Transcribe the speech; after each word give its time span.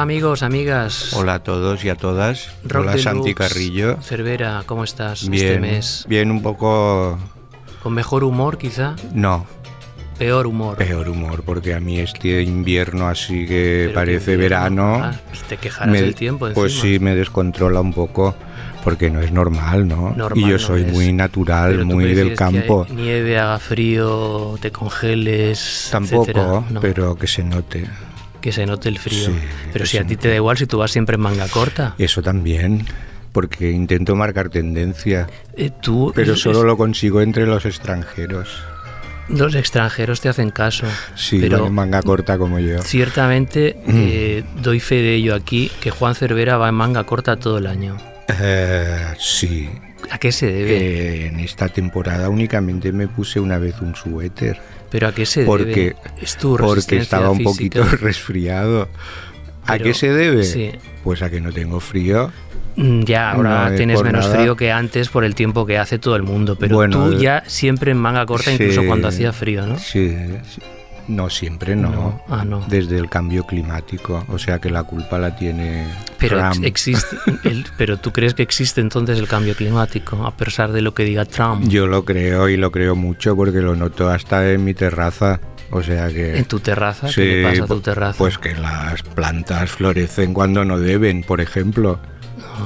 Hola 0.00 0.04
amigos, 0.14 0.42
amigas. 0.42 1.12
Hola 1.12 1.34
a 1.34 1.42
todos 1.42 1.84
y 1.84 1.90
a 1.90 1.94
todas. 1.94 2.48
Rock 2.64 2.84
Hola 2.84 2.96
Santi 2.96 3.34
Carrillo. 3.34 3.98
Cervera, 4.00 4.62
¿cómo 4.64 4.82
estás 4.82 5.24
este 5.24 5.30
Bien, 5.30 5.60
mes? 5.60 6.06
bien 6.08 6.30
un 6.30 6.40
poco... 6.40 7.18
¿Con 7.82 7.92
mejor 7.92 8.24
humor 8.24 8.56
quizá? 8.56 8.96
No, 9.12 9.44
Peor 10.18 10.46
humor. 10.46 10.78
peor 10.78 11.06
humor, 11.10 11.42
porque 11.44 11.74
a 11.74 11.80
mí 11.80 11.98
este 12.00 12.40
invierno 12.40 13.08
así 13.08 13.46
que 13.46 13.82
Pero 13.88 13.94
parece 13.94 14.30
que 14.30 14.36
verano... 14.38 15.00
ah, 15.04 15.12
pues 15.28 15.42
te 15.42 15.58
quejarás 15.58 15.92
me- 15.92 16.00
del 16.00 16.14
tiempo 16.14 16.48
Pues 16.54 16.80
sí, 16.80 16.98
me 16.98 17.14
descontrola 17.14 17.82
un 17.82 17.92
poco, 17.92 18.34
porque 18.82 19.10
no 19.10 19.20
es 19.20 19.30
normal, 19.32 19.86
¿no? 19.86 20.14
Normal 20.16 20.38
y 20.48 20.50
yo 20.50 20.58
soy 20.58 20.84
muy 20.84 21.12
natural, 21.12 21.72
Pero 21.72 21.84
muy 21.84 22.14
del 22.14 22.30
que 22.30 22.34
campo. 22.36 22.84
haya 22.88 22.94
nieve, 22.94 23.38
haga 23.38 23.58
frío, 23.58 24.56
te 24.62 24.72
congeles, 24.72 25.88
Tampoco? 25.92 26.64
No, 26.70 26.80
pero 26.80 27.16
que 27.16 27.26
se 27.26 27.42
note. 27.44 27.86
Que 28.40 28.52
se 28.52 28.66
note 28.66 28.88
el 28.88 28.98
frío. 28.98 29.26
Sí, 29.26 29.34
pero 29.72 29.86
si 29.86 29.98
a 29.98 30.04
ti 30.06 30.16
te 30.16 30.28
da 30.28 30.34
igual 30.36 30.56
si 30.58 30.66
tú 30.66 30.78
vas 30.78 30.90
siempre 30.90 31.14
en 31.16 31.20
manga 31.22 31.46
corta. 31.48 31.94
Eso 31.98 32.22
también, 32.22 32.84
porque 33.32 33.70
intento 33.70 34.16
marcar 34.16 34.48
tendencia, 34.48 35.26
Eh, 35.56 35.70
tú 35.82 36.12
pero 36.14 36.32
es- 36.34 36.40
solo 36.40 36.62
lo 36.64 36.76
consigo 36.76 37.20
entre 37.20 37.46
los 37.46 37.64
extranjeros. 37.66 38.48
los 39.28 39.54
extranjeros 39.54 40.20
te 40.20 40.28
hacen 40.28 40.50
caso. 40.50 40.86
Sí, 41.14 41.38
pero 41.40 41.66
en 41.66 41.72
manga 41.74 42.02
corta 42.02 42.36
como 42.38 42.58
yo. 42.58 42.82
ciertamente 42.82 43.76
eh, 43.86 44.42
doy 44.60 44.80
fe 44.80 44.96
de 44.96 45.14
ello 45.14 45.34
aquí 45.36 45.70
que 45.80 45.90
Juan 45.90 46.14
Cervera 46.16 46.56
va 46.56 46.68
en 46.68 46.74
manga 46.74 47.04
corta 47.04 47.36
todo 47.36 47.58
el 47.58 47.66
año. 47.68 47.96
Eh, 48.40 49.14
sí, 49.18 49.68
¿A 50.10 50.18
qué 50.18 50.32
se 50.32 50.46
debe? 50.46 50.76
Eh, 50.78 51.26
en 51.26 51.38
esta 51.40 51.68
temporada 51.68 52.28
únicamente 52.30 52.90
me 52.90 53.06
puse 53.06 53.38
una 53.38 53.58
vez 53.58 53.80
un 53.80 53.94
suéter 53.94 54.58
¿Pero 54.90 55.08
a 55.08 55.12
qué 55.14 55.24
se 55.26 55.44
porque, 55.44 55.64
debe? 55.64 55.96
Es 56.20 56.36
tu 56.36 56.56
porque 56.56 56.96
estaba 56.98 57.30
un 57.30 57.38
física. 57.38 57.80
poquito 57.80 57.84
resfriado. 58.04 58.88
¿A 59.66 59.72
Pero- 59.72 59.84
qué 59.84 59.94
se 59.94 60.10
debe? 60.12 60.44
sí. 60.44 60.72
Pues 61.04 61.22
a 61.22 61.30
que 61.30 61.40
no 61.40 61.52
tengo 61.52 61.80
frío. 61.80 62.30
Mm, 62.76 63.02
Ya, 63.02 63.30
ahora 63.32 63.70
No 63.70 63.76
tienes 63.76 64.02
menos 64.02 64.26
nada. 64.26 64.36
frío 64.36 64.56
que 64.56 64.70
antes 64.72 65.08
por 65.08 65.24
el 65.24 65.34
tiempo 65.34 65.66
que 65.66 65.76
hace 65.78 65.98
todo 65.98 66.16
el 66.16 66.22
mundo, 66.22 66.56
pero 66.58 66.76
Bueno, 66.76 67.04
tú 67.08 67.12
el- 67.12 67.18
ya 67.18 67.42
siempre 67.46 67.90
en 67.92 67.98
manga 67.98 68.24
corta, 68.26 68.52
incluso 68.52 68.84
cuando 68.86 69.08
hacía 69.08 69.32
frío, 69.32 69.66
¿no? 69.66 69.78
Sí, 69.78 70.16
sí. 70.54 70.60
No 71.10 71.28
siempre, 71.28 71.74
no. 71.74 71.90
No, 71.90 72.22
ah, 72.28 72.44
no. 72.44 72.64
Desde 72.68 72.96
el 72.96 73.08
cambio 73.10 73.44
climático. 73.44 74.24
O 74.28 74.38
sea 74.38 74.60
que 74.60 74.70
la 74.70 74.84
culpa 74.84 75.18
la 75.18 75.34
tiene 75.34 75.86
Pero 76.18 76.38
ex- 76.38 76.50
Trump. 76.52 76.64
existe, 76.66 77.16
el- 77.44 77.66
pero 77.76 77.98
tú 77.98 78.12
crees 78.12 78.34
que 78.34 78.42
existe 78.42 78.80
entonces 78.80 79.18
el 79.18 79.26
cambio 79.26 79.54
climático, 79.56 80.24
a 80.24 80.36
pesar 80.36 80.70
de 80.72 80.82
lo 80.82 80.94
que 80.94 81.04
diga 81.04 81.24
Trump. 81.24 81.64
Yo 81.68 81.86
lo 81.88 82.04
creo 82.04 82.48
y 82.48 82.56
lo 82.56 82.70
creo 82.70 82.94
mucho 82.94 83.34
porque 83.34 83.58
lo 83.60 83.74
noto 83.74 84.08
hasta 84.08 84.50
en 84.52 84.64
mi 84.64 84.72
terraza. 84.74 85.40
O 85.72 85.82
sea 85.82 86.08
que... 86.08 86.36
en 86.38 86.44
tu 86.46 86.60
terraza, 86.60 87.08
Sí, 87.08 87.14
¿qué 87.22 87.42
le 87.42 87.48
pasa 87.48 87.64
a 87.64 87.66
tu 87.66 87.80
terraza? 87.80 88.18
Pues 88.18 88.38
que 88.38 88.54
las 88.54 89.02
plantas 89.02 89.70
florecen 89.70 90.32
cuando 90.34 90.64
no 90.64 90.78
deben, 90.78 91.22
por 91.22 91.40
ejemplo. 91.40 91.98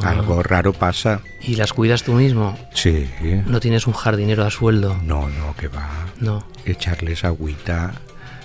Ah. 0.03 0.11
Algo 0.11 0.43
raro 0.43 0.73
pasa. 0.73 1.21
¿Y 1.41 1.57
las 1.57 1.73
cuidas 1.73 2.03
tú 2.03 2.13
mismo? 2.15 2.59
Sí. 2.73 3.09
¿No 3.47 3.61
tienes 3.61 3.87
un 3.87 3.93
jardinero 3.93 4.45
a 4.45 4.51
sueldo? 4.51 4.97
No, 5.05 5.29
no, 5.29 5.55
que 5.57 5.69
va. 5.69 5.89
No. 6.21 6.47
Echarles 6.65 7.25
agüita, 7.25 7.93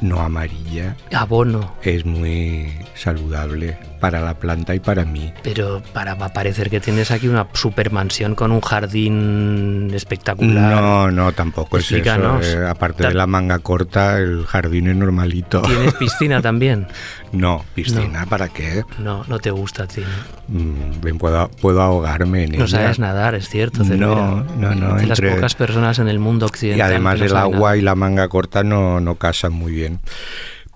no 0.00 0.20
amarilla, 0.20 0.96
Abono. 1.12 1.74
es 1.82 2.04
muy 2.06 2.72
saludable 2.94 3.76
para 4.00 4.20
la 4.20 4.34
planta 4.34 4.74
y 4.76 4.80
para 4.80 5.04
mí. 5.04 5.32
Pero 5.42 5.82
para 5.92 6.14
va 6.14 6.26
a 6.26 6.32
parecer 6.32 6.70
que 6.70 6.78
tienes 6.80 7.10
aquí 7.10 7.26
una 7.26 7.48
supermansión 7.52 8.34
con 8.36 8.52
un 8.52 8.60
jardín 8.60 9.90
espectacular. 9.92 10.72
No, 10.80 11.10
no, 11.10 11.32
tampoco 11.32 11.78
es 11.78 11.84
eso. 11.86 11.96
Explícanos. 11.96 12.46
eh, 12.46 12.66
aparte 12.66 13.02
Ta- 13.02 13.08
de 13.08 13.14
la 13.14 13.26
manga 13.26 13.58
corta, 13.58 14.18
el 14.18 14.46
jardín 14.46 14.88
es 14.88 14.96
normalito. 14.96 15.62
¿Tienes 15.62 15.94
piscina 15.98 16.40
también? 16.40 16.86
No, 17.32 17.64
piscina, 17.74 18.24
¿para 18.26 18.48
qué? 18.48 18.84
No, 18.98 19.24
no 19.28 19.38
te 19.40 19.50
gusta 19.50 19.82
a 19.82 19.86
ti. 19.88 20.00
¿no? 20.48 20.60
Mm, 20.60 21.00
bien, 21.02 21.18
puedo, 21.18 21.50
puedo 21.60 21.82
ahogarme 21.82 22.44
en 22.44 22.52
No 22.52 22.64
ella. 22.64 22.68
sabes 22.68 22.98
nadar, 23.00 23.34
es 23.34 23.48
cierto. 23.48 23.80
No, 23.80 23.84
Cervera. 23.84 24.14
no, 24.58 24.74
no, 24.76 24.94
De 24.94 25.06
las 25.06 25.20
pocas 25.20 25.54
personas 25.54 25.98
en 25.98 26.08
el 26.08 26.18
mundo 26.20 26.46
Y 26.46 26.48
occidental. 26.48 26.86
además 26.86 27.14
que 27.16 27.20
no 27.22 27.26
el 27.26 27.36
agua 27.36 27.76
y 27.76 27.82
la 27.82 27.94
manga 27.96 28.28
corta 28.28 28.62
no, 28.62 29.00
no 29.00 29.16
casan 29.16 29.52
muy 29.52 29.72
bien. 29.72 29.87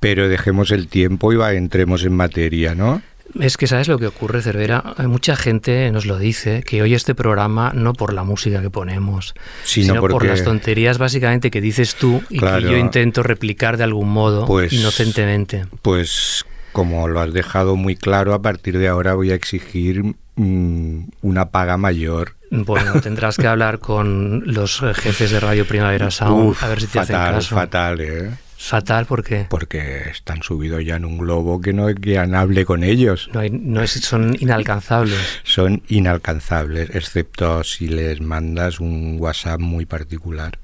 Pero 0.00 0.28
dejemos 0.28 0.70
el 0.72 0.88
tiempo 0.88 1.32
y 1.32 1.36
va, 1.36 1.52
entremos 1.52 2.04
en 2.04 2.14
materia, 2.16 2.74
¿no? 2.74 3.02
Es 3.40 3.56
que 3.56 3.66
sabes 3.66 3.88
lo 3.88 3.98
que 3.98 4.06
ocurre, 4.06 4.42
Cervera. 4.42 4.82
Hay 4.98 5.06
mucha 5.06 5.36
gente 5.36 5.90
nos 5.90 6.04
lo 6.04 6.18
dice 6.18 6.62
que 6.66 6.82
oye 6.82 6.94
este 6.96 7.14
programa 7.14 7.72
no 7.74 7.94
por 7.94 8.12
la 8.12 8.24
música 8.24 8.60
que 8.60 8.68
ponemos, 8.68 9.34
Sino 9.64 9.94
sino 9.94 10.00
por 10.06 10.24
las 10.26 10.44
tonterías 10.44 10.98
básicamente 10.98 11.50
que 11.50 11.60
dices 11.62 11.94
tú 11.94 12.22
y 12.28 12.38
Claro. 12.38 12.58
que 12.66 12.72
yo 12.72 12.76
intento 12.76 13.22
replicar 13.22 13.78
de 13.78 13.84
algún 13.84 14.10
modo 14.10 14.44
Pues- 14.44 14.72
inocentemente. 14.74 15.64
Pues 15.80 16.44
como 16.72 17.08
lo 17.08 17.20
has 17.20 17.32
dejado 17.32 17.76
muy 17.76 17.96
claro, 17.96 18.34
a 18.34 18.42
partir 18.42 18.76
de 18.76 18.88
ahora 18.88 19.14
voy 19.14 19.30
a 19.30 19.34
exigir 19.34 20.02
mm, 20.36 21.04
una 21.22 21.50
paga 21.50 21.76
mayor. 21.78 22.34
Bueno, 22.50 22.92
tendrás 23.02 23.36
que 23.38 23.46
hablar 23.46 23.78
con 23.78 24.42
los 24.46 24.82
eh, 24.82 24.92
jefes 24.94 25.30
de 25.30 25.40
Radio 25.40 25.66
Primavera 25.66 26.10
Sound 26.10 26.50
Uf, 26.50 26.62
a 26.64 26.68
ver 26.68 26.80
si 26.82 26.86
te 26.88 26.98
hacen 26.98 27.16
fatal, 27.16 27.34
caso. 27.36 27.54
fatal, 27.54 28.00
¿eh? 28.00 28.30
Fatal 28.64 29.06
porque 29.06 29.46
Porque 29.50 30.02
están 30.10 30.42
subidos 30.42 30.84
ya 30.84 30.94
en 30.96 31.04
un 31.04 31.18
globo 31.18 31.60
que 31.60 31.72
no 31.72 31.92
quieran 31.94 32.34
hable 32.36 32.64
con 32.64 32.84
ellos. 32.84 33.28
no 33.32 33.40
hay- 33.40 33.50
no 33.50 33.82
es- 33.82 33.90
son 33.90 34.36
inalcanzables. 34.38 35.18
Son 35.42 35.82
inalcanzables, 35.88 36.90
excepto 36.94 37.64
si 37.64 37.88
les 37.88 38.20
mandas 38.20 38.78
un 38.78 39.16
WhatsApp 39.18 39.58
muy 39.60 39.84
particular. 39.84 40.58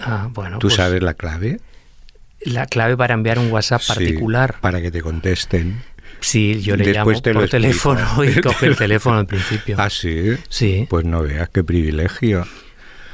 Ah, 0.00 0.28
bueno, 0.32 0.58
¿Tú 0.58 0.68
pues 0.68 0.74
sabes 0.76 1.02
la 1.02 1.14
clave? 1.14 1.60
la 2.40 2.66
clave 2.66 2.96
para 2.96 3.14
enviar 3.14 3.38
un 3.38 3.50
WhatsApp 3.50 3.80
Sí, 3.82 3.88
particular. 3.88 4.56
para 4.60 4.80
que 4.80 4.90
te 4.90 5.02
contesten. 5.02 5.82
Sí, 6.20 6.60
yo 6.62 6.76
le 6.76 6.84
Después 6.86 6.96
llamo 7.16 7.22
te 7.22 7.32
por 7.34 7.42
explico. 7.44 7.50
teléfono 7.62 8.24
y 8.24 8.40
coge 8.40 8.66
el 8.66 8.76
teléfono 8.76 9.18
al 9.18 9.26
principio. 9.26 9.76
Ah, 9.78 9.90
sí. 9.90 10.36
Sí, 10.48 10.86
Pues 10.88 11.04
no 11.04 11.22
veas 11.22 11.48
qué 11.50 11.62
privilegio. 11.64 12.46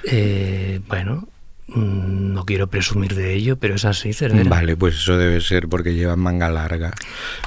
eh, 0.04 0.80
bueno, 0.86 1.28
no 1.76 2.44
quiero 2.44 2.66
presumir 2.68 3.14
de 3.14 3.34
ello, 3.34 3.56
pero 3.58 3.74
es 3.76 3.84
así, 3.84 4.12
Cervera. 4.12 4.48
Vale, 4.48 4.76
pues 4.76 4.94
eso 4.96 5.16
debe 5.16 5.40
ser 5.40 5.68
porque 5.68 5.94
llevan 5.94 6.18
manga 6.20 6.48
larga. 6.50 6.92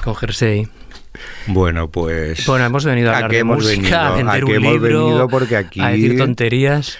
Con 0.02 0.14
jersey. 0.14 0.68
Bueno, 1.46 1.90
pues. 1.90 2.44
Bueno, 2.46 2.66
hemos 2.66 2.84
venido 2.84 3.10
a 3.10 3.14
¿A 3.14 3.16
hablar 3.16 3.30
de 3.30 3.38
hemos 3.38 3.56
música, 3.64 4.08
a 4.08 4.10
venido? 4.16 4.16
vender 4.32 4.42
¿A 4.42 4.46
un 4.46 4.54
hemos 4.54 4.72
libro, 4.72 5.04
venido? 5.06 5.28
Porque 5.28 5.56
aquí- 5.56 5.80
a 5.80 5.88
decir 5.88 6.18
tonterías. 6.18 6.98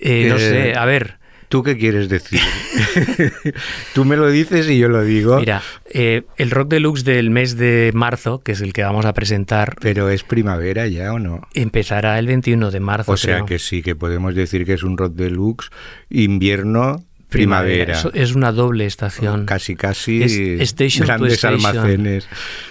Eh, 0.00 0.26
no 0.28 0.36
Eh, 0.36 0.40
sé, 0.40 0.74
a 0.78 0.84
ver, 0.84 1.18
¿Tú 1.48 1.62
qué 1.62 1.76
quieres 1.76 2.08
decir? 2.08 2.40
Tú 3.94 4.04
me 4.04 4.16
lo 4.16 4.28
dices 4.28 4.68
y 4.68 4.78
yo 4.78 4.88
lo 4.88 5.02
digo. 5.04 5.38
mira, 5.38 5.62
eh, 5.86 6.22
el 6.36 6.50
Rock 6.50 6.68
Deluxe 6.70 7.04
del 7.04 7.30
mes 7.30 7.56
de 7.56 7.90
marzo, 7.94 8.40
que 8.42 8.52
es 8.52 8.60
el 8.60 8.72
que 8.72 8.82
vamos 8.82 9.04
a 9.06 9.12
presentar, 9.12 9.76
Pero 9.80 10.10
es 10.10 10.22
primavera 10.24 10.86
ya 10.88 11.12
o 11.12 11.18
no? 11.18 11.42
empezará 11.54 12.18
el 12.18 12.26
21 12.26 12.70
de 12.70 12.80
marzo. 12.80 13.12
O 13.12 13.16
sea 13.16 13.36
creo. 13.36 13.46
que 13.46 13.58
sí, 13.58 13.82
que 13.82 13.94
podemos 13.94 14.34
decir 14.34 14.64
que 14.66 14.72
es 14.74 14.82
un 14.82 14.98
rock 14.98 15.14
deluxe, 15.14 15.70
invierno, 16.10 17.04
primavera. 17.36 18.02
Es 18.14 18.34
una 18.34 18.52
doble 18.52 18.86
estación. 18.86 19.46
Casi, 19.46 19.76
casi 19.76 20.22
Es 20.22 20.32
station 20.60 21.06
to 21.06 21.06
grandes 21.06 21.34
station. 21.34 21.66
almacenes. 21.66 22.28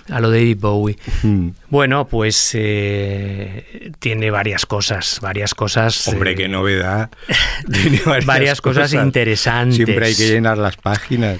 A 0.10 0.20
lo 0.20 0.30
David 0.30 0.58
Bowie. 0.60 0.98
Mm. 1.24 1.50
Bueno, 1.70 2.08
pues 2.08 2.52
eh, 2.54 3.92
tiene 4.00 4.32
varias 4.32 4.66
cosas, 4.66 5.20
varias 5.22 5.54
cosas. 5.54 6.08
Hombre, 6.08 6.32
eh, 6.32 6.36
qué 6.36 6.48
novedad. 6.48 7.10
Tiene 7.72 8.02
varias 8.26 8.62
cosas 8.62 8.94
interesantes. 8.94 9.76
Siempre 9.78 10.06
hay 10.06 10.16
que 10.16 10.28
llenar 10.28 10.58
las 10.58 10.78
páginas. 10.78 11.40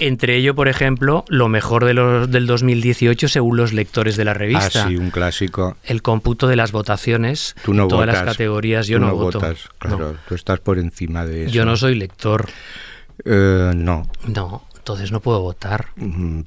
Entre 0.00 0.36
ello, 0.36 0.54
por 0.54 0.68
ejemplo, 0.68 1.24
lo 1.28 1.48
mejor 1.48 1.84
de 1.84 1.94
los, 1.94 2.30
del 2.30 2.46
2018 2.46 3.28
según 3.28 3.56
los 3.58 3.72
lectores 3.72 4.16
de 4.16 4.24
la 4.24 4.34
revista. 4.34 4.84
Ah, 4.84 4.88
sí, 4.88 4.96
un 4.96 5.10
clásico. 5.10 5.76
El 5.84 6.02
cómputo 6.02 6.46
de 6.48 6.56
las 6.56 6.72
votaciones 6.72 7.54
Tú 7.62 7.74
no 7.74 7.82
en 7.84 7.88
todas 7.88 8.06
votas. 8.06 8.24
las 8.24 8.32
categorías. 8.32 8.86
Yo 8.86 8.98
Tú 8.98 9.04
no, 9.04 9.14
voto. 9.14 9.38
votas, 9.40 9.68
claro. 9.78 9.98
No. 9.98 10.18
Tú 10.28 10.34
estás 10.34 10.60
por 10.60 10.78
encima 10.78 11.24
de 11.26 11.44
eso. 11.44 11.52
Yo 11.52 11.64
no 11.64 11.76
soy 11.76 11.94
lector. 11.94 12.46
Eh, 13.24 13.72
no, 13.76 14.10
No, 14.26 14.64
entonces 14.76 15.12
no 15.12 15.20
puedo 15.20 15.40
votar. 15.42 15.86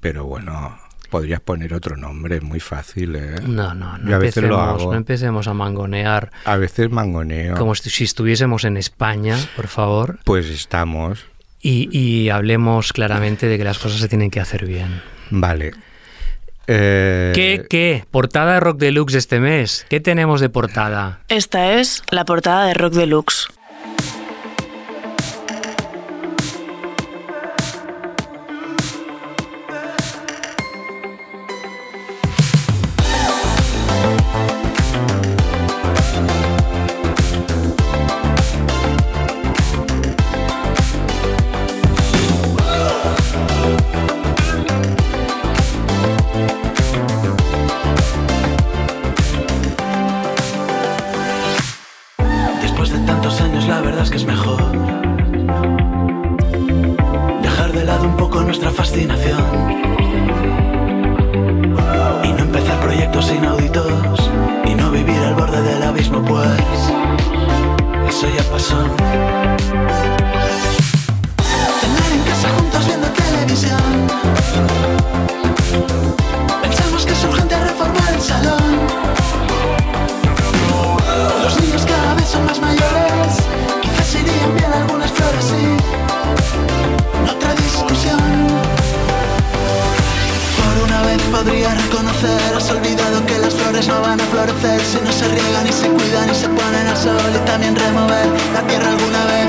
Pero 0.02 0.26
bueno, 0.26 0.78
podrías 1.12 1.40
poner 1.40 1.76
otro 1.76 1.96
nombre, 1.96 2.38
es 2.38 2.42
muy 2.44 2.60
fácil, 2.60 3.16
¿eh? 3.16 3.36
No, 3.46 3.76
no, 3.76 4.00
no 4.00 4.10
Yo 4.10 4.16
a 4.16 4.20
veces 4.20 4.44
lo 4.46 4.60
hago. 4.60 4.92
no 4.92 4.98
empecemos 4.98 5.48
a 5.48 5.54
mangonear 5.54 6.32
A 6.46 6.58
veces 6.58 6.90
mangoneo. 6.90 7.56
como 7.56 7.76
si 7.76 7.92
si 7.92 8.04
estuviésemos 8.06 8.64
en 8.64 8.78
España, 8.78 9.38
por 9.56 9.68
favor, 9.68 10.18
Pues 10.24 10.48
estamos. 10.48 11.26
Y, 11.64 11.90
y 11.98 12.30
hablemos 12.30 12.94
claramente 12.94 13.48
de 13.48 13.58
que 13.58 13.64
las 13.64 13.80
cosas 13.80 14.00
se 14.00 14.08
tienen 14.08 14.30
que 14.30 14.40
hacer 14.40 14.66
bien. 14.66 15.02
Vale. 15.32 15.72
Eh, 16.68 17.32
¿Qué, 17.34 17.66
qué? 17.70 18.06
Portada 18.12 18.54
de 18.54 18.60
Rock 18.60 18.78
Deluxe 18.78 19.16
este 19.16 19.40
mes. 19.40 19.86
¿Qué 19.90 20.00
tenemos 20.00 20.42
de 20.42 20.50
portada? 20.50 21.22
Esta 21.28 21.74
es 21.74 22.04
la 22.12 22.26
portada 22.26 22.68
de 22.68 22.74
Rock 22.74 22.94
Deluxe. 22.94 23.48
Que 54.10 54.18
es 54.18 54.26
mejor 54.26 54.62
dejar 57.42 57.72
de 57.72 57.86
lado 57.86 58.04
un 58.06 58.18
poco 58.18 58.42
nuestra 58.42 58.70
fascinación 58.70 59.40
y 62.24 62.28
no 62.34 62.40
empezar 62.40 62.82
proyectos 62.82 63.32
inauditos 63.32 64.30
y 64.66 64.76
no 64.76 64.92
vivir 64.92 65.18
al 65.20 65.36
borde 65.36 65.62
del 65.62 65.84
abismo, 65.84 66.22
pues 66.26 66.60
eso 68.10 68.28
ya 68.36 68.44
pasó. 68.52 68.76
Cenar 71.80 72.12
en 72.12 72.24
casa 72.24 72.50
juntos 72.58 72.86
viendo 72.86 73.08
televisión. 73.08 74.08
Pensamos 76.62 77.06
que 77.06 77.14
es 77.14 77.24
urgente 77.24 77.58
reformar 77.58 78.14
el 78.14 78.22
salón. 78.22 78.63
Podría 91.64 91.82
reconocer, 91.82 92.56
has 92.56 92.70
olvidado 92.72 93.26
que 93.26 93.38
las 93.38 93.54
flores 93.54 93.88
no 93.88 94.02
van 94.02 94.20
a 94.20 94.26
florecer 94.26 94.82
si 94.84 95.00
no 95.00 95.12
se 95.12 95.28
riegan 95.30 95.66
y 95.68 95.72
se 95.72 95.88
cuidan 95.88 96.30
y 96.30 96.36
se 96.36 96.50
ponen 96.50 96.88
al 96.88 96.98
sol 96.98 97.32
y 97.34 97.40
también 97.48 97.76
remover 97.76 98.28
la 98.54 98.62
tierra 98.68 98.90
alguna 98.90 99.24
vez. 99.32 99.48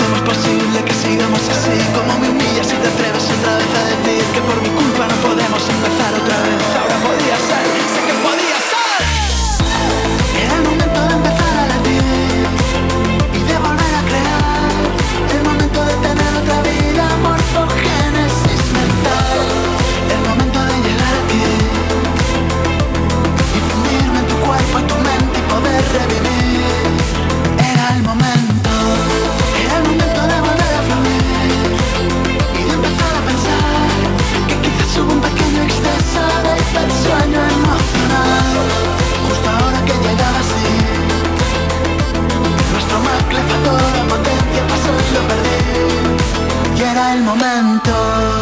¿Cómo 0.00 0.16
es 0.16 0.22
posible 0.22 0.78
que 0.84 0.94
sigamos 0.94 1.40
así? 1.40 1.76
¿Cómo 1.92 2.18
me 2.18 2.30
humillas 2.30 2.66
si 2.66 2.76
te 2.76 2.88
atreves 2.88 3.24
otra 3.28 3.56
vez 3.60 3.70
a 3.76 3.84
decir 3.92 4.24
que 4.32 4.40
por 4.40 4.56
mi 4.62 4.70
culpa 4.72 5.04
no 5.06 5.16
podemos 5.20 5.62
empezar 5.68 6.12
otra 6.16 6.38
vez? 6.48 6.60
Ahora 6.80 6.96
podría 7.04 7.36
ser, 7.36 7.64
que 8.08 8.14
podría 8.24 8.33
La 43.62 44.04
potencia, 44.08 44.66
pasó 44.68 44.90
y 44.98 45.14
lo 45.14 45.22
perdí. 45.28 46.76
Y 46.76 46.82
era 46.82 47.14
el 47.14 47.22
momento. 47.22 48.33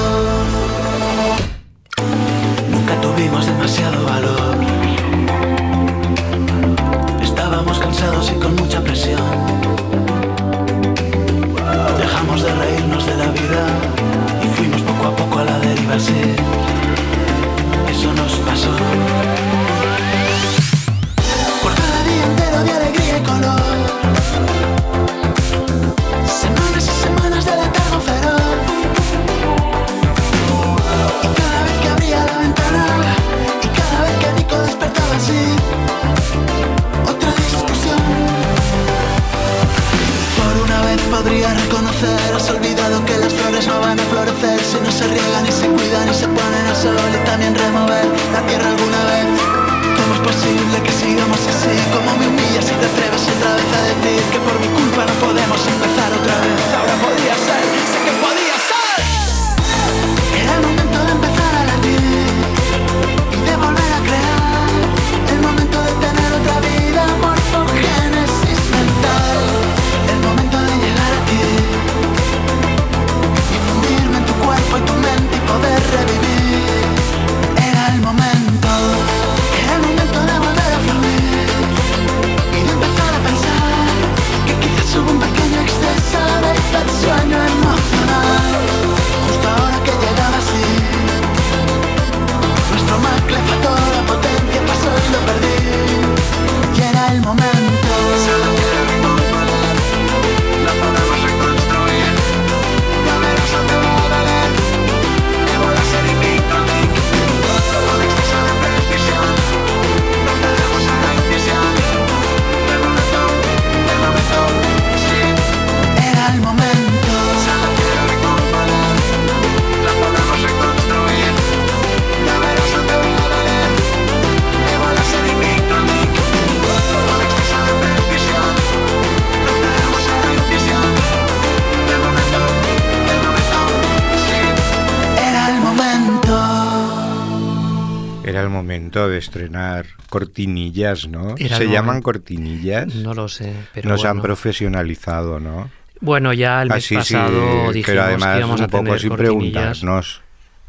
Momento 138.92 139.08
de 139.08 139.18
estrenar 139.18 139.86
cortinillas, 140.10 141.08
¿no? 141.08 141.34
Era 141.38 141.56
Se 141.56 141.64
llaman 141.66 141.86
momento. 141.86 142.04
cortinillas. 142.04 142.94
No 142.96 143.14
lo 143.14 143.28
sé, 143.28 143.52
pero 143.72 143.88
Nos 143.88 144.04
han 144.04 144.20
profesionalizado, 144.20 145.40
¿no? 145.40 145.70
Bueno, 146.00 146.32
ya 146.32 146.62
el 146.62 146.68
mes 146.68 146.78
Así 146.78 146.88
sí, 146.88 146.94
pasado 146.96 147.72
dijimos 147.72 147.86
pero 147.86 148.02
que 148.02 148.08
además 148.08 148.38
íbamos 148.38 148.60
a 148.60 148.64
un 148.64 148.70
poco 148.70 148.98
sin 148.98 149.16
preguntarnos. 149.16 150.20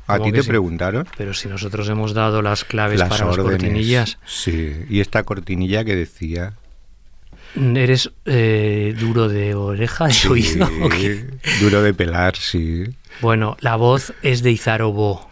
¿A 0.05 0.17
¿Cómo 0.17 0.25
ti 0.25 0.31
te 0.33 0.43
sí? 0.43 0.47
preguntaron? 0.49 1.07
Pero 1.17 1.33
si 1.33 1.47
nosotros 1.47 1.87
hemos 1.89 2.13
dado 2.13 2.41
las 2.41 2.65
claves 2.65 2.99
Las 2.99 3.09
para 3.09 3.25
las 3.25 3.37
cortinillas, 3.37 4.17
Sí, 4.25 4.73
y 4.89 4.99
esta 4.99 5.23
cortinilla 5.23 5.83
que 5.83 5.95
decía. 5.95 6.53
¿eres 7.55 8.11
eh, 8.25 8.95
duro 8.99 9.27
de 9.29 9.53
oreja, 9.55 10.07
de 10.07 10.13
Sí, 10.13 10.27
oído? 10.27 10.67
o 10.81 10.89
qué? 10.89 11.25
duro 11.61 11.81
de 11.81 11.93
pelar, 11.93 12.35
sí. 12.35 12.83
Bueno, 13.21 13.57
la 13.61 13.75
voz 13.75 14.13
es 14.23 14.43
de 14.43 14.51
Izarobo. 14.51 15.29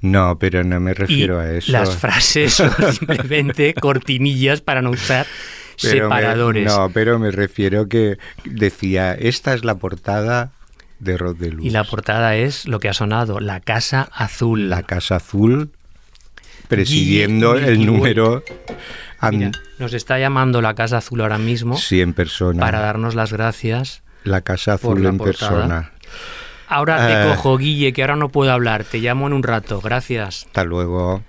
No, 0.00 0.38
pero 0.38 0.62
no 0.64 0.78
me 0.80 0.90
Y 0.92 0.94
refiero 0.94 1.40
a 1.40 1.50
eso. 1.50 1.72
las 1.72 1.96
frases 1.96 2.52
son 2.54 2.70
simplemente 2.92 3.74
cortinillas 3.74 4.60
para 4.60 4.82
no 4.82 4.90
usar 4.90 5.26
Pero 5.80 6.08
me- 6.08 6.16
separadores. 6.16 6.66
no, 6.66 6.90
pero 6.90 7.18
me 7.18 7.30
refiero 7.30 7.88
que 7.88 8.18
decía, 8.44 9.14
esta 9.14 9.54
es 9.54 9.64
la 9.64 9.76
portada 9.76 10.52
de 10.98 11.16
Rod 11.16 11.36
de 11.36 11.50
Luz. 11.50 11.64
Y 11.66 11.70
la 11.70 11.84
portada 11.84 12.36
es 12.36 12.66
lo 12.66 12.78
que 12.80 12.88
ha 12.88 12.94
sonado, 12.94 13.40
La 13.40 13.60
Casa 13.60 14.08
Azul. 14.12 14.68
La 14.70 14.82
Casa 14.82 15.16
Azul 15.16 15.70
presidiendo 16.68 17.54
el 17.56 17.86
número 17.86 18.42
Mira, 19.30 19.50
nos 19.78 19.92
está 19.92 20.18
llamando 20.18 20.60
la 20.60 20.74
Casa 20.74 20.98
Azul 20.98 21.20
ahora 21.20 21.38
mismo 21.38 21.76
sí, 21.76 22.00
en 22.00 22.12
persona. 22.12 22.60
para 22.60 22.80
darnos 22.80 23.14
las 23.14 23.32
gracias. 23.32 24.02
La 24.24 24.40
Casa 24.42 24.74
Azul 24.74 25.02
la 25.02 25.08
en 25.10 25.18
portada. 25.18 25.50
persona. 25.50 25.92
Ahora 26.68 27.06
te 27.06 27.12
Eh. 27.12 27.26
cojo, 27.34 27.56
Guille, 27.58 27.92
que 27.92 28.02
ahora 28.02 28.16
no 28.16 28.28
puedo 28.30 28.52
hablar. 28.52 28.84
Te 28.84 28.98
llamo 28.98 29.26
en 29.26 29.32
un 29.32 29.42
rato. 29.42 29.80
Gracias. 29.80 30.44
Hasta 30.46 30.64
luego. 30.64 31.22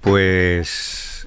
Pues 0.00 1.26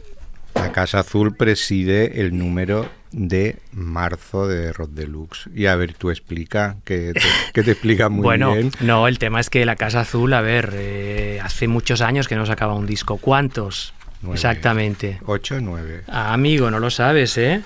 la 0.56 0.72
Casa 0.72 1.00
Azul 1.00 1.36
preside 1.36 2.22
el 2.22 2.38
número 2.38 2.90
de 3.12 3.58
marzo 3.72 4.48
de 4.48 4.72
Rock 4.72 4.92
Deluxe. 4.92 5.50
Y 5.54 5.66
a 5.66 5.76
ver, 5.76 5.94
tú 5.94 6.12
explica, 6.12 6.78
que 6.86 7.14
te, 7.14 7.22
que 7.54 7.64
te 7.64 7.72
explica 7.72 8.10
muy 8.10 8.24
bueno, 8.24 8.54
bien. 8.54 8.72
no, 8.80 9.08
el 9.08 9.20
tema 9.20 9.40
es 9.40 9.50
que 9.50 9.66
la 9.66 9.76
Casa 9.76 10.02
Azul, 10.02 10.34
a 10.34 10.42
ver, 10.42 10.72
eh, 10.76 11.40
hace 11.44 11.68
muchos 11.68 12.02
años 12.02 12.28
que 12.28 12.36
no 12.36 12.46
sacaba 12.46 12.74
un 12.74 12.86
disco. 12.86 13.18
¿Cuántos? 13.18 13.94
Nueve. 14.22 14.36
Exactamente. 14.36 15.20
¿Ocho 15.26 15.56
o 15.56 15.60
nueve? 15.62 16.04
Ah, 16.08 16.34
amigo, 16.34 16.70
no 16.72 16.80
lo 16.80 16.90
sabes, 16.90 17.38
¿eh? 17.38 17.62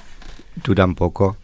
Tú 0.62 0.74
tampoco. 0.76 1.38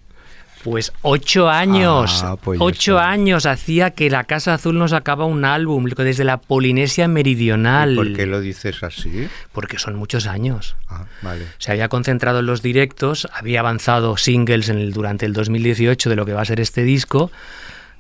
Pues 0.64 0.92
ocho 1.04 1.50
años, 1.50 2.22
Ah, 2.24 2.36
pues 2.36 2.60
ocho 2.62 3.00
años 3.00 3.46
hacía 3.46 3.92
que 3.92 4.10
la 4.10 4.26
Casa 4.26 4.56
Azul 4.56 4.78
nos 4.78 4.92
sacaba 4.92 5.24
un 5.26 5.46
álbum 5.46 5.86
desde 5.86 6.26
la 6.26 6.38
Polinesia 6.38 7.08
Meridional. 7.08 7.94
¿Y 7.94 7.96
¿Por 7.96 8.14
qué 8.14 8.26
lo 8.26 8.42
dices 8.42 8.84
así? 8.84 9.30
Porque 9.54 9.80
son 9.80 9.96
muchos 9.96 10.28
años. 10.28 10.76
Ah, 10.90 11.06
vale. 11.22 11.46
Se 11.60 11.72
había 11.72 11.88
concentrado 11.88 12.40
en 12.40 12.46
los 12.46 12.62
directos, 12.62 13.28
había 13.34 13.62
avanzado 13.62 14.18
singles 14.18 14.68
en 14.68 14.80
el, 14.80 14.92
durante 14.92 15.26
el 15.26 15.34
2018 15.34 16.10
de 16.10 16.16
lo 16.18 16.26
que 16.26 16.34
va 16.34 16.42
a 16.42 16.46
ser 16.46 16.60
este 16.60 16.84
disco, 16.84 17.32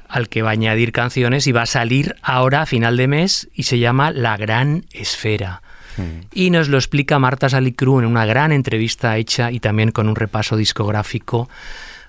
al 0.09 0.27
que 0.27 0.41
va 0.41 0.49
a 0.49 0.53
añadir 0.53 0.91
canciones 0.91 1.47
y 1.47 1.53
va 1.53 1.61
a 1.61 1.67
salir 1.67 2.15
ahora 2.21 2.63
a 2.63 2.65
final 2.65 2.97
de 2.97 3.07
mes 3.07 3.47
y 3.53 3.63
se 3.63 3.79
llama 3.79 4.11
La 4.11 4.35
Gran 4.35 4.83
Esfera. 4.91 5.61
Hmm. 5.95 6.25
Y 6.33 6.49
nos 6.49 6.67
lo 6.67 6.77
explica 6.77 7.19
Marta 7.19 7.47
Salicru 7.47 7.99
en 7.99 8.05
una 8.05 8.25
gran 8.25 8.51
entrevista 8.51 9.15
hecha 9.17 9.49
y 9.51 9.61
también 9.61 9.91
con 9.91 10.09
un 10.09 10.15
repaso 10.15 10.57
discográfico 10.57 11.47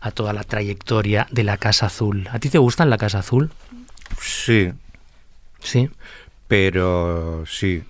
a 0.01 0.11
toda 0.11 0.33
la 0.33 0.45
trayectoria 0.45 1.27
de 1.31 1.45
la 1.45 1.57
Casa 1.59 1.87
Azul. 1.87 2.29
¿A 2.33 2.39
ti 2.39 2.49
te 2.49 2.59
gustan 2.59 2.89
la 2.91 2.99
Casa 2.99 3.19
Azul? 3.21 3.51
Sí, 4.21 4.73
Sí. 5.61 5.89
pero 6.49 7.45
sí. 7.47 7.83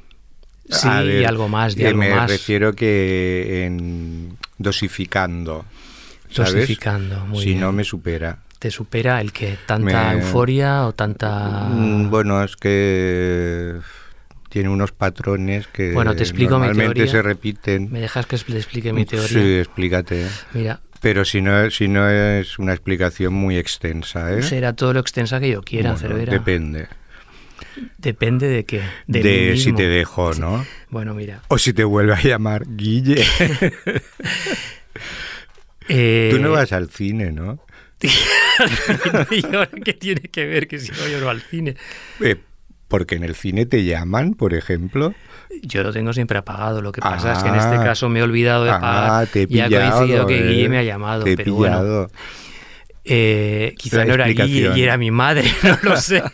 Sí, 0.68 0.88
y 0.88 1.24
algo 1.24 1.48
más, 1.48 1.74
di 1.74 1.82
eh, 1.82 1.88
algo 1.88 1.98
me 1.98 2.10
más. 2.14 2.30
refiero 2.30 2.72
que 2.74 3.64
en 3.66 4.36
dosificando. 4.58 5.64
¿sabes? 6.30 6.54
Dosificando, 6.54 7.26
muy 7.26 7.40
si 7.40 7.46
bien. 7.50 7.60
no 7.60 7.72
me 7.72 7.82
supera. 7.82 8.38
¿Te 8.60 8.70
supera 8.70 9.20
el 9.20 9.32
que 9.32 9.56
tanta 9.66 10.12
Me- 10.12 10.20
euforia 10.22 10.86
o 10.86 10.92
tanta... 10.92 11.48
Mm, 11.70 12.08
Bueno, 12.10 12.44
es 12.44 12.54
que 12.56 13.78
tiene 14.48 14.68
unos 14.68 14.92
patrones 14.92 15.66
que 15.68 15.92
Bueno, 15.92 16.14
te 16.14 16.22
explico 16.22 16.58
mi 16.60 16.72
teoría. 16.72 17.06
se 17.08 17.22
repiten. 17.22 17.90
¿Me 17.90 18.00
dejas 18.00 18.26
que 18.26 18.38
le 18.46 18.56
explique 18.58 18.92
mi 18.92 19.06
teoría? 19.06 19.28
Sí, 19.28 19.54
explícate. 19.58 20.28
Mira, 20.52 20.78
Pero 21.00 21.24
si 21.24 21.40
no, 21.40 21.70
si 21.70 21.88
no 21.88 22.08
es 22.08 22.58
una 22.58 22.72
explicación 22.72 23.32
muy 23.32 23.56
extensa, 23.56 24.32
¿eh? 24.34 24.42
será 24.42 24.74
todo 24.74 24.92
lo 24.92 25.00
extensa 25.00 25.40
que 25.40 25.50
yo 25.50 25.62
quiera, 25.62 25.92
Bueno, 25.92 26.08
Cervera. 26.08 26.32
Depende. 26.32 26.88
Depende 27.98 28.48
de 28.48 28.64
qué. 28.64 28.82
De, 29.06 29.22
De, 29.22 29.56
si 29.56 29.72
te 29.72 29.88
dejo, 29.88 30.34
¿no? 30.34 30.66
Bueno, 30.90 31.14
mira. 31.14 31.42
O 31.48 31.58
si 31.58 31.72
te 31.72 31.84
vuelve 31.84 32.14
a 32.14 32.20
llamar 32.22 32.64
Guille. 32.66 33.24
eh, 35.88 36.28
Tú 36.32 36.38
no 36.38 36.50
vas 36.50 36.72
al 36.72 36.90
cine, 36.90 37.32
¿no? 37.32 37.64
¿Y 39.30 39.44
ahora 39.46 39.70
qué 39.84 39.92
tiene 39.94 40.22
que 40.22 40.46
ver 40.46 40.68
que 40.68 40.78
si 40.78 40.90
voy 40.92 41.14
o 41.14 41.20
no 41.20 41.28
al 41.28 41.40
cine? 41.42 41.76
Eh, 42.20 42.36
porque 42.88 43.14
en 43.14 43.24
el 43.24 43.34
cine 43.34 43.66
te 43.66 43.84
llaman, 43.84 44.34
por 44.34 44.54
ejemplo. 44.54 45.14
Yo 45.62 45.82
lo 45.82 45.92
tengo 45.92 46.12
siempre 46.12 46.38
apagado. 46.38 46.80
Lo 46.82 46.92
que 46.92 47.00
pasa 47.00 47.32
es 47.32 47.38
que 47.42 47.48
en 47.48 47.56
este 47.56 47.76
Ah. 47.76 47.84
caso 47.84 48.08
me 48.08 48.20
he 48.20 48.22
olvidado 48.22 48.64
de 48.64 48.70
Ah, 48.70 48.80
pagar. 48.80 49.26
te 49.26 49.42
he 49.42 49.46
y 49.48 49.60
ha 49.60 49.68
coincidido 49.68 50.26
que 50.26 50.38
eh. 50.38 50.48
Guille 50.48 50.68
me 50.68 50.78
ha 50.78 50.82
llamado. 50.82 51.24
Te 51.24 51.32
he 51.32 51.36
pero 51.36 51.54
bueno, 51.54 52.08
eh, 53.04 53.74
quizá 53.78 54.04
no 54.04 54.14
era 54.14 54.26
Guille 54.26 54.72
y 54.76 54.82
era 54.82 54.96
mi 54.96 55.10
madre, 55.10 55.50
no 55.62 55.78
lo 55.90 55.96
sé. 55.96 56.22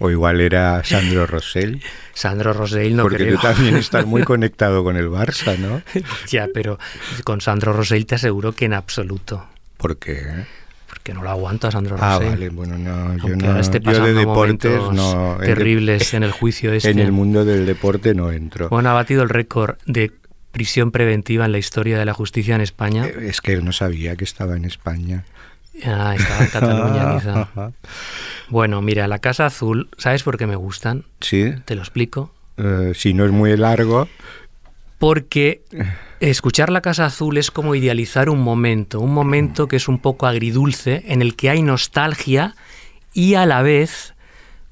O 0.00 0.10
igual 0.10 0.40
era 0.40 0.82
Sandro 0.84 1.24
Rosell. 1.24 1.80
Sandro 2.12 2.52
Rosell 2.52 2.96
no 2.96 3.04
porque 3.04 3.18
creo. 3.18 3.36
tú 3.36 3.42
también 3.42 3.76
estás 3.76 4.04
muy 4.04 4.24
conectado 4.24 4.82
con 4.82 4.96
el 4.96 5.08
Barça, 5.08 5.56
¿no? 5.56 5.82
ya, 6.28 6.48
pero 6.52 6.80
con 7.22 7.40
Sandro 7.40 7.72
Rosell 7.72 8.04
te 8.04 8.16
aseguro 8.16 8.52
que 8.52 8.64
en 8.64 8.74
absoluto. 8.74 9.46
¿Por 9.76 9.96
qué? 9.96 10.46
Porque 10.94 11.12
no 11.12 11.22
lo 11.24 11.30
aguanto 11.30 11.66
a 11.66 11.72
Sandro 11.72 11.96
Ah, 12.00 12.14
Rosell. 12.18 12.30
vale, 12.30 12.48
bueno, 12.50 12.78
no, 12.78 13.16
yo 13.18 13.34
no. 13.36 13.58
esté 13.58 13.80
yo 13.80 14.04
de 14.04 14.14
deportes 14.14 14.80
en 14.90 14.96
de- 14.96 15.46
terribles 15.46 16.14
en 16.14 16.22
el 16.22 16.30
juicio 16.30 16.72
este. 16.72 16.88
En 16.90 17.00
el 17.00 17.10
mundo 17.10 17.44
del 17.44 17.66
deporte 17.66 18.14
no 18.14 18.30
entro. 18.30 18.68
Bueno, 18.68 18.90
ha 18.90 18.92
batido 18.94 19.22
el 19.24 19.28
récord 19.28 19.74
de 19.86 20.12
prisión 20.52 20.92
preventiva 20.92 21.44
en 21.46 21.52
la 21.52 21.58
historia 21.58 21.98
de 21.98 22.04
la 22.04 22.14
justicia 22.14 22.54
en 22.54 22.60
España. 22.60 23.06
Eh, 23.06 23.26
Es 23.28 23.40
que 23.40 23.56
no 23.60 23.72
sabía 23.72 24.14
que 24.14 24.22
estaba 24.24 24.56
en 24.56 24.64
España. 24.64 25.24
Ah, 25.84 26.14
estaba 26.16 26.44
en 26.44 26.50
Cataluña, 26.50 27.18
quizá. 27.18 27.48
Bueno, 28.48 28.80
mira, 28.80 29.08
la 29.08 29.18
Casa 29.18 29.46
Azul, 29.46 29.88
¿sabes 29.98 30.22
por 30.22 30.38
qué 30.38 30.46
me 30.46 30.54
gustan? 30.56 31.02
Sí, 31.20 31.52
Te 31.64 31.74
lo 31.74 31.80
explico. 31.82 32.32
eh, 32.56 32.92
si 32.94 33.12
no 33.14 33.24
es 33.24 33.32
muy 33.32 33.56
largo. 33.56 34.08
Porque 34.98 35.62
escuchar 36.30 36.70
la 36.70 36.80
Casa 36.80 37.06
Azul 37.06 37.38
es 37.38 37.50
como 37.50 37.74
idealizar 37.74 38.28
un 38.30 38.40
momento, 38.40 39.00
un 39.00 39.12
momento 39.12 39.68
que 39.68 39.76
es 39.76 39.88
un 39.88 39.98
poco 39.98 40.26
agridulce, 40.26 41.02
en 41.06 41.22
el 41.22 41.36
que 41.36 41.50
hay 41.50 41.62
nostalgia 41.62 42.54
y 43.12 43.34
a 43.34 43.46
la 43.46 43.62
vez 43.62 44.14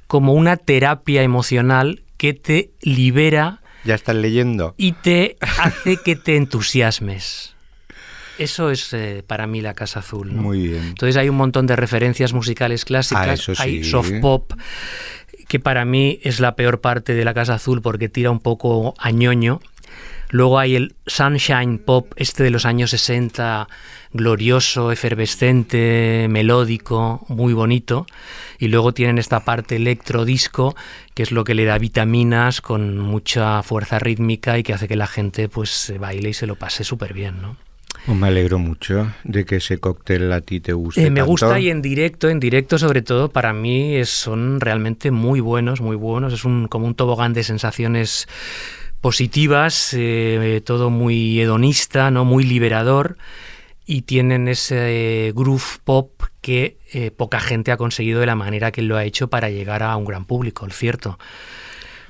como 0.07 0.35
una 0.35 0.57
terapia 0.57 1.23
emocional 1.23 2.03
que 2.17 2.35
te 2.35 2.71
libera 2.83 3.61
¿Ya 3.85 3.95
estás 3.95 4.15
leyendo? 4.17 4.75
y 4.77 4.93
te 4.93 5.37
hace 5.59 5.97
que 5.97 6.17
te 6.17 6.37
entusiasmes. 6.37 7.55
Eso 8.39 8.71
es 8.71 8.93
eh, 8.93 9.23
para 9.27 9.47
mí 9.47 9.61
la 9.61 9.75
Casa 9.75 10.01
Azul. 10.01 10.35
¿no? 10.35 10.43
Muy 10.43 10.69
bien. 10.69 10.83
Entonces 10.85 11.17
hay 11.17 11.29
un 11.29 11.37
montón 11.37 11.67
de 11.67 11.77
referencias 11.77 12.33
musicales 12.33 12.85
clásicas, 12.85 13.29
Ah, 13.29 13.33
eso 13.35 13.53
hay 13.59 13.85
sí. 13.85 13.91
soft 13.91 14.13
pop, 14.21 14.53
que 15.49 15.61
para 15.61 15.85
mí 15.85 16.19
es 16.23 16.41
la 16.41 16.57
peor 16.57 16.81
parte 16.81 17.15
de 17.15 17.25
la 17.25 17.35
Casa 17.35 17.55
Azul 17.55 17.83
porque 17.83 18.09
tira 18.09 18.31
un 18.31 18.41
poco 18.41 18.95
a 18.99 19.11
ñoño. 19.11 19.61
Luego 20.33 20.59
hay 20.59 20.75
el 20.77 20.95
Sunshine 21.07 21.79
Pop, 21.79 22.13
este 22.17 22.43
de 22.43 22.51
los 22.51 22.65
años 22.65 22.91
60, 22.91 23.69
glorioso, 24.15 24.91
efervescente, 24.91 26.27
melódico, 26.31 27.25
muy 27.29 27.53
bonito. 27.53 28.07
Y 28.59 28.69
luego 28.69 28.93
tienen 28.95 29.19
esta 29.19 29.41
parte 29.45 29.77
electrodisco, 29.77 30.75
que 31.15 31.23
es 31.23 31.33
lo 31.33 31.45
que 31.45 31.55
le 31.55 31.65
da 31.67 31.77
vitaminas 31.79 32.61
con 32.63 32.99
mucha 32.99 33.63
fuerza 33.63 33.99
rítmica 33.99 34.59
y 34.59 34.63
que 34.63 34.73
hace 34.73 34.89
que 34.89 34.97
la 34.97 35.07
gente 35.07 35.49
pues 35.49 35.71
se 35.71 35.99
baile 35.99 36.31
y 36.31 36.33
se 36.35 36.47
lo 36.47 36.57
pase 36.57 36.83
súper 36.83 37.13
bien, 37.13 37.41
¿no? 37.43 37.57
Pues 38.07 38.19
me 38.19 38.27
alegro 38.27 38.59
mucho 38.59 39.13
de 39.23 39.45
que 39.45 39.57
ese 39.57 39.79
cóctel 39.79 40.33
a 40.33 40.41
ti 40.41 40.59
te 40.61 40.73
guste. 40.73 41.03
Eh, 41.03 41.11
me 41.11 41.21
tanto. 41.21 41.31
gusta 41.31 41.61
y 41.61 41.69
en 41.71 41.83
directo, 41.83 42.29
en 42.31 42.41
directo 42.41 42.79
sobre 42.79 43.03
todo, 43.03 43.29
para 43.29 43.53
mí 43.53 43.95
es- 43.97 44.09
son 44.09 44.61
realmente 44.61 45.11
muy 45.13 45.41
buenos, 45.41 45.81
muy 45.81 45.95
buenos. 45.95 46.33
Es 46.33 46.45
un, 46.45 46.67
como 46.69 46.87
un 46.87 46.95
tobogán 46.97 47.33
de 47.33 47.45
sensaciones 47.45 48.27
positivas, 49.03 49.93
eh, 49.93 50.63
todo 50.65 50.89
muy 50.89 51.39
hedonista, 51.39 52.11
no 52.11 52.25
muy 52.25 52.45
liberador 52.45 53.19
y 53.85 54.03
tienen 54.03 54.49
ese 54.49 55.33
groove 55.35 55.81
pop 55.85 56.23
que 56.41 56.79
eh, 56.93 57.11
poca 57.11 57.41
gente 57.41 57.73
ha 57.73 57.77
conseguido 57.77 58.21
de 58.21 58.27
la 58.27 58.37
manera 58.37 58.71
que 58.71 58.81
lo 58.81 58.97
ha 58.97 59.05
hecho 59.05 59.29
para 59.29 59.51
llegar 59.51 59.83
a 59.83 59.97
un 59.97 60.05
gran 60.05 60.25
público, 60.25 60.65
el 60.65 60.73
cierto. 60.73 61.19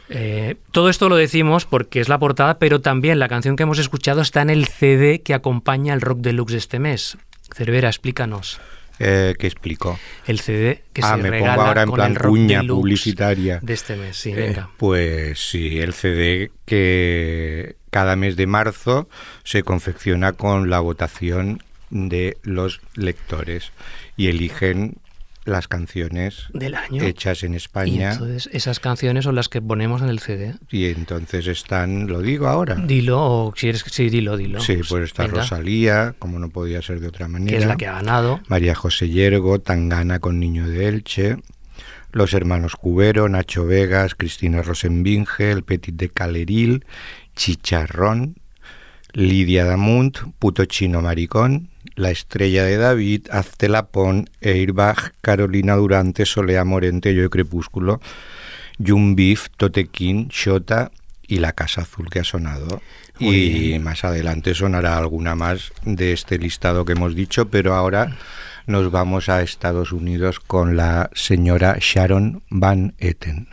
Eh, 0.08 0.56
todo 0.70 0.90
esto 0.90 1.08
lo 1.08 1.16
decimos 1.16 1.64
porque 1.64 2.00
es 2.00 2.08
la 2.08 2.18
portada, 2.18 2.58
pero 2.58 2.80
también 2.80 3.18
la 3.18 3.28
canción 3.28 3.56
que 3.56 3.62
hemos 3.62 3.78
escuchado 3.78 4.20
está 4.20 4.42
en 4.42 4.50
el 4.50 4.66
CD 4.66 5.22
que 5.22 5.34
acompaña 5.34 5.94
el 5.94 6.02
Rock 6.02 6.18
Deluxe 6.18 6.52
de 6.52 6.58
este 6.58 6.78
mes. 6.78 7.16
Cervera, 7.54 7.88
explícanos. 7.88 8.60
Eh, 8.98 9.34
¿Qué 9.38 9.46
explico? 9.46 9.98
El 10.26 10.40
CD 10.40 10.82
que 10.92 11.02
ah, 11.04 11.16
se 11.16 11.22
me 11.22 11.30
regala 11.30 11.54
pongo 11.56 11.68
ahora 11.68 11.82
en 11.82 11.90
plan 11.92 12.14
cuña 12.14 12.62
publicitaria. 12.62 13.58
de 13.62 13.72
este 13.74 13.96
mes. 13.96 14.16
Sí, 14.16 14.30
Eh, 14.30 14.34
venga. 14.36 14.70
pues 14.76 15.38
sí, 15.40 15.78
el 15.80 15.92
CD 15.94 16.50
que 16.66 17.76
cada 17.90 18.16
mes 18.16 18.36
de 18.36 18.46
marzo 18.46 19.08
se 19.44 19.62
confecciona 19.62 20.32
con 20.32 20.70
la 20.70 20.80
votación 20.80 21.62
de 21.90 22.36
los 22.42 22.80
lectores 22.94 23.72
y 24.16 24.28
eligen 24.28 24.96
las 25.44 25.66
canciones 25.68 26.46
Del 26.52 26.74
año. 26.74 27.02
hechas 27.02 27.42
en 27.42 27.54
Y 27.54 27.56
España 27.56 28.12
entonces 28.12 28.48
esas 28.52 28.78
canciones 28.80 29.24
son 29.24 29.34
las 29.34 29.48
que 29.48 29.60
ponemos 29.60 30.00
en 30.02 30.08
el 30.08 30.20
CD. 30.20 30.54
y 30.70 30.86
entonces 30.86 31.46
están, 31.46 32.06
lo 32.06 32.20
digo 32.20 32.46
ahora. 32.46 32.74
Dilo, 32.76 33.20
o 33.46 33.54
si 33.56 33.68
eres, 33.68 33.84
sí, 33.90 34.08
dilo, 34.08 34.36
dilo. 34.36 34.60
Sí, 34.60 34.78
pues 34.88 35.04
está 35.04 35.24
venga, 35.24 35.40
Rosalía, 35.40 36.14
como 36.18 36.38
no 36.38 36.48
podía 36.50 36.80
ser 36.82 37.00
de 37.00 37.08
otra 37.08 37.28
manera. 37.28 37.50
Que 37.50 37.62
es 37.62 37.66
la 37.66 37.76
que 37.76 37.86
ha 37.86 37.92
ganado. 37.94 38.40
María 38.48 38.74
José 38.74 39.08
Yergo, 39.08 39.60
Tangana 39.60 40.18
con 40.20 40.38
Niño 40.38 40.68
de 40.68 40.88
Elche, 40.88 41.36
los 42.12 42.34
hermanos 42.34 42.76
Cubero, 42.76 43.28
Nacho 43.28 43.64
Vegas, 43.66 44.14
Cristina 44.14 44.62
Rosenbinge, 44.62 45.50
el 45.50 45.64
Petit 45.64 45.96
de 45.96 46.08
Caleril, 46.10 46.84
Chicharrón, 47.34 48.36
Lidia 49.12 49.64
Damunt, 49.64 50.18
Puto 50.38 50.64
Chino 50.64 51.02
Maricón, 51.02 51.68
La 51.96 52.10
Estrella 52.10 52.64
de 52.64 52.76
David, 52.76 53.26
Azte 53.30 53.68
Lapón, 53.68 54.30
Eirbach, 54.40 55.12
Carolina 55.20 55.76
Durante, 55.76 56.24
Solea 56.24 56.64
Morente, 56.64 57.14
Yo 57.14 57.22
de 57.22 57.30
Crepúsculo, 57.30 58.00
Jun 58.84 59.14
Beef, 59.14 59.48
Totequín, 59.56 60.28
Shota 60.28 60.90
y 61.26 61.38
La 61.38 61.52
Casa 61.52 61.82
Azul 61.82 62.08
que 62.10 62.20
ha 62.20 62.24
sonado. 62.24 62.80
Y 63.18 63.78
más 63.78 64.04
adelante 64.04 64.54
sonará 64.54 64.98
alguna 64.98 65.34
más 65.34 65.72
de 65.84 66.12
este 66.12 66.38
listado 66.38 66.84
que 66.84 66.92
hemos 66.92 67.14
dicho, 67.14 67.48
pero 67.48 67.74
ahora 67.74 68.16
nos 68.66 68.90
vamos 68.90 69.28
a 69.28 69.42
Estados 69.42 69.92
Unidos 69.92 70.40
con 70.40 70.76
la 70.76 71.10
señora 71.14 71.76
Sharon 71.80 72.42
Van 72.48 72.94
Etten. 72.98 73.48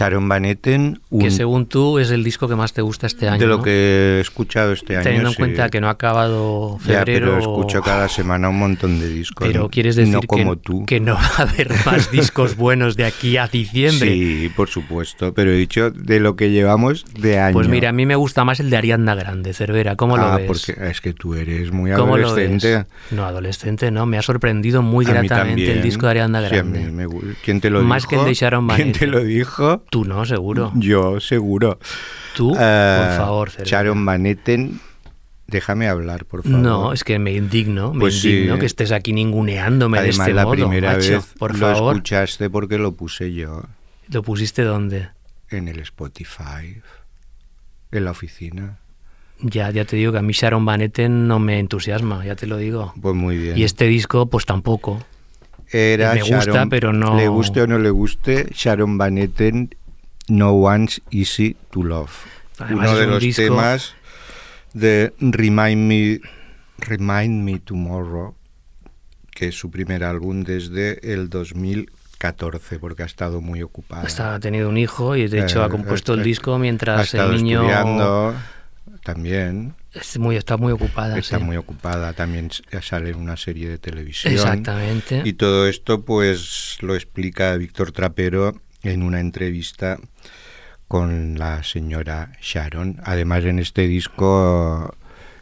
Sharon 0.00 0.30
Van 0.30 0.46
Etten, 0.46 0.98
un- 1.10 1.20
Que 1.20 1.30
según 1.30 1.66
tú 1.66 1.98
es 1.98 2.10
el 2.10 2.24
disco 2.24 2.48
que 2.48 2.56
más 2.56 2.72
te 2.72 2.80
gusta 2.80 3.06
este 3.06 3.28
año. 3.28 3.38
de 3.38 3.46
lo 3.46 3.58
¿no? 3.58 3.62
que 3.62 4.16
he 4.16 4.20
escuchado 4.20 4.72
este 4.72 4.94
año. 4.96 5.04
Teniendo 5.04 5.28
en 5.28 5.34
sí. 5.34 5.38
cuenta 5.38 5.68
que 5.68 5.78
no 5.82 5.88
ha 5.88 5.90
acabado 5.90 6.78
Ya, 6.86 7.00
febrero. 7.04 7.26
pero 7.26 7.38
escucho 7.38 7.82
cada 7.82 8.08
semana 8.08 8.48
un 8.48 8.58
montón 8.58 8.98
de 8.98 9.08
discos. 9.10 9.46
Pero 9.46 9.68
quieres 9.68 9.96
decir 9.96 10.14
no 10.14 10.20
que, 10.22 10.26
como 10.26 10.56
tú. 10.56 10.86
que 10.86 11.00
no 11.00 11.16
va 11.16 11.30
a 11.36 11.42
haber 11.42 11.70
más 11.84 12.10
discos 12.10 12.56
buenos 12.56 12.96
de 12.96 13.04
aquí 13.04 13.36
a 13.36 13.46
diciembre. 13.46 14.10
Sí, 14.10 14.50
por 14.56 14.70
supuesto, 14.70 15.34
pero 15.34 15.50
he 15.50 15.56
dicho 15.56 15.90
de 15.90 16.18
lo 16.18 16.34
que 16.34 16.50
llevamos 16.50 17.04
de 17.20 17.38
año. 17.38 17.52
Pues 17.52 17.68
mira, 17.68 17.90
a 17.90 17.92
mí 17.92 18.06
me 18.06 18.16
gusta 18.16 18.42
más 18.44 18.58
el 18.60 18.70
de 18.70 18.78
Arianda 18.78 19.14
Grande, 19.14 19.52
Cervera. 19.52 19.96
¿Cómo 19.96 20.16
lo 20.16 20.22
ah, 20.24 20.36
ves? 20.38 20.46
porque 20.46 20.76
es 20.90 21.02
que 21.02 21.12
tú 21.12 21.34
eres 21.34 21.72
muy 21.72 21.92
¿Cómo 21.92 22.16
lo 22.16 22.28
adolescente. 22.28 22.86
No, 23.10 23.26
adolescente 23.26 23.90
no. 23.90 24.06
Me 24.06 24.16
ha 24.16 24.22
sorprendido 24.22 24.80
muy 24.80 25.04
gratamente 25.04 25.72
el 25.72 25.82
disco 25.82 26.06
de 26.06 26.10
Arianda 26.12 26.40
Sí, 26.40 26.46
a 26.46 26.48
Grande. 26.48 26.80
mí 26.86 26.90
me 26.90 27.06
¿Quién 27.44 27.60
te 27.60 27.68
lo 27.68 27.82
Más 27.82 28.04
dijo? 28.04 28.08
que 28.10 28.16
el 28.16 28.24
de 28.24 28.34
Sharon 28.34 28.66
Van 28.66 28.76
¿Quién 28.76 28.92
te 28.92 28.98
Etten. 28.98 29.10
lo 29.10 29.22
dijo? 29.22 29.82
Tú 29.90 30.04
no, 30.04 30.24
seguro. 30.24 30.72
Yo, 30.76 31.20
seguro. 31.20 31.78
Tú, 32.36 32.54
Eh, 32.58 32.96
por 33.08 33.16
favor, 33.16 33.50
Cervera. 33.50 33.70
Sharon 33.70 34.04
Van 34.06 34.26
Etten 34.26 34.80
Déjame 35.48 35.88
hablar, 35.88 36.26
por 36.26 36.44
favor. 36.44 36.58
No, 36.60 36.92
es 36.92 37.02
que 37.02 37.18
me 37.18 37.32
indigno, 37.32 37.92
me 37.92 38.02
Pues 38.02 38.24
indigno 38.24 38.54
sí. 38.54 38.60
que 38.60 38.66
estés 38.66 38.92
aquí 38.92 39.12
ninguneándome 39.12 39.98
Además, 39.98 40.18
de 40.18 40.22
este 40.22 40.32
la 40.34 40.44
modo, 40.44 40.52
primera 40.54 40.92
macho. 40.92 41.10
vez 41.10 41.34
Por 41.36 41.58
lo 41.58 41.66
favor, 41.74 41.94
escuchaste 41.96 42.48
porque 42.48 42.78
lo 42.78 42.92
puse 42.92 43.32
yo 43.32 43.64
¿lo 44.12 44.22
pusiste 44.22 44.62
dónde? 44.62 45.08
en 45.48 45.66
el 45.66 45.80
Spotify, 45.80 46.80
en 47.90 48.04
la 48.04 48.12
oficina. 48.12 48.78
Ya, 49.40 49.70
ya 49.72 49.84
te 49.84 49.96
digo 49.96 50.12
que 50.12 50.18
a 50.18 50.22
mí 50.22 50.32
Sharon 50.34 50.64
Van 50.64 50.82
Etten 50.82 51.26
no 51.26 51.40
me 51.40 51.58
entusiasma, 51.58 52.24
ya 52.24 52.36
te 52.36 52.46
lo 52.46 52.56
digo. 52.56 52.92
Pues 53.02 53.16
muy 53.16 53.36
bien. 53.36 53.58
Y 53.58 53.64
este 53.64 53.86
disco, 53.86 54.26
pues 54.26 54.46
tampoco. 54.46 55.02
Era 55.72 56.14
me 56.14 56.22
gusta, 56.22 56.66
pero 56.66 56.92
no- 56.92 57.16
Le 57.16 57.26
guste 57.26 57.62
o 57.62 57.66
no 57.66 57.78
le 57.78 57.90
guste, 57.90 58.46
Sharon 58.54 58.98
Van 58.98 59.18
Etten, 59.18 59.74
No 60.30 60.52
One's 60.52 61.02
Easy 61.10 61.56
to 61.70 61.82
Love. 61.82 62.12
Además, 62.58 62.88
Uno 62.90 62.98
de 62.98 63.04
un 63.06 63.10
los 63.12 63.22
disco- 63.22 63.42
temas 63.42 63.94
de 64.72 65.12
Remind 65.20 65.86
Me, 65.88 66.20
Remind 66.78 67.42
Me 67.44 67.58
Tomorrow, 67.58 68.34
que 69.32 69.48
es 69.48 69.54
su 69.58 69.70
primer 69.70 70.04
álbum 70.04 70.42
desde 70.44 71.12
el 71.12 71.28
2014, 71.30 72.78
porque 72.78 73.02
ha 73.02 73.06
estado 73.06 73.40
muy 73.40 73.62
ocupada. 73.62 74.02
Hasta 74.02 74.34
ha 74.34 74.40
tenido 74.40 74.68
un 74.68 74.76
hijo 74.76 75.16
y 75.16 75.26
de 75.28 75.40
hecho 75.40 75.60
Eh, 75.62 75.64
ha 75.64 75.68
compuesto 75.68 76.14
el 76.14 76.20
eh, 76.20 76.24
disco 76.24 76.54
ha 76.54 76.58
mientras 76.58 77.06
estado 77.06 77.32
el 77.32 77.42
niño 77.42 77.62
estudiando 77.62 78.34
también. 79.02 79.74
es 79.92 80.18
muy, 80.18 80.36
está 80.36 80.56
muy 80.56 80.72
ocupada. 80.72 81.18
Está 81.18 81.38
sí. 81.38 81.44
muy 81.44 81.56
ocupada, 81.56 82.12
también 82.12 82.50
sale 82.82 83.10
en 83.10 83.16
una 83.16 83.36
serie 83.36 83.68
de 83.68 83.78
televisión. 83.78 84.32
Exactamente. 84.34 85.22
Y 85.24 85.32
todo 85.32 85.66
esto 85.66 86.04
pues 86.04 86.76
lo 86.80 86.94
explica 86.94 87.56
Víctor 87.56 87.92
Trapero 87.92 88.60
en 88.82 89.02
una 89.02 89.20
entrevista 89.20 89.98
con 90.88 91.38
la 91.38 91.62
señora 91.62 92.32
Sharon. 92.40 93.00
Además 93.04 93.44
en 93.44 93.58
este 93.58 93.86
disco, 93.86 94.94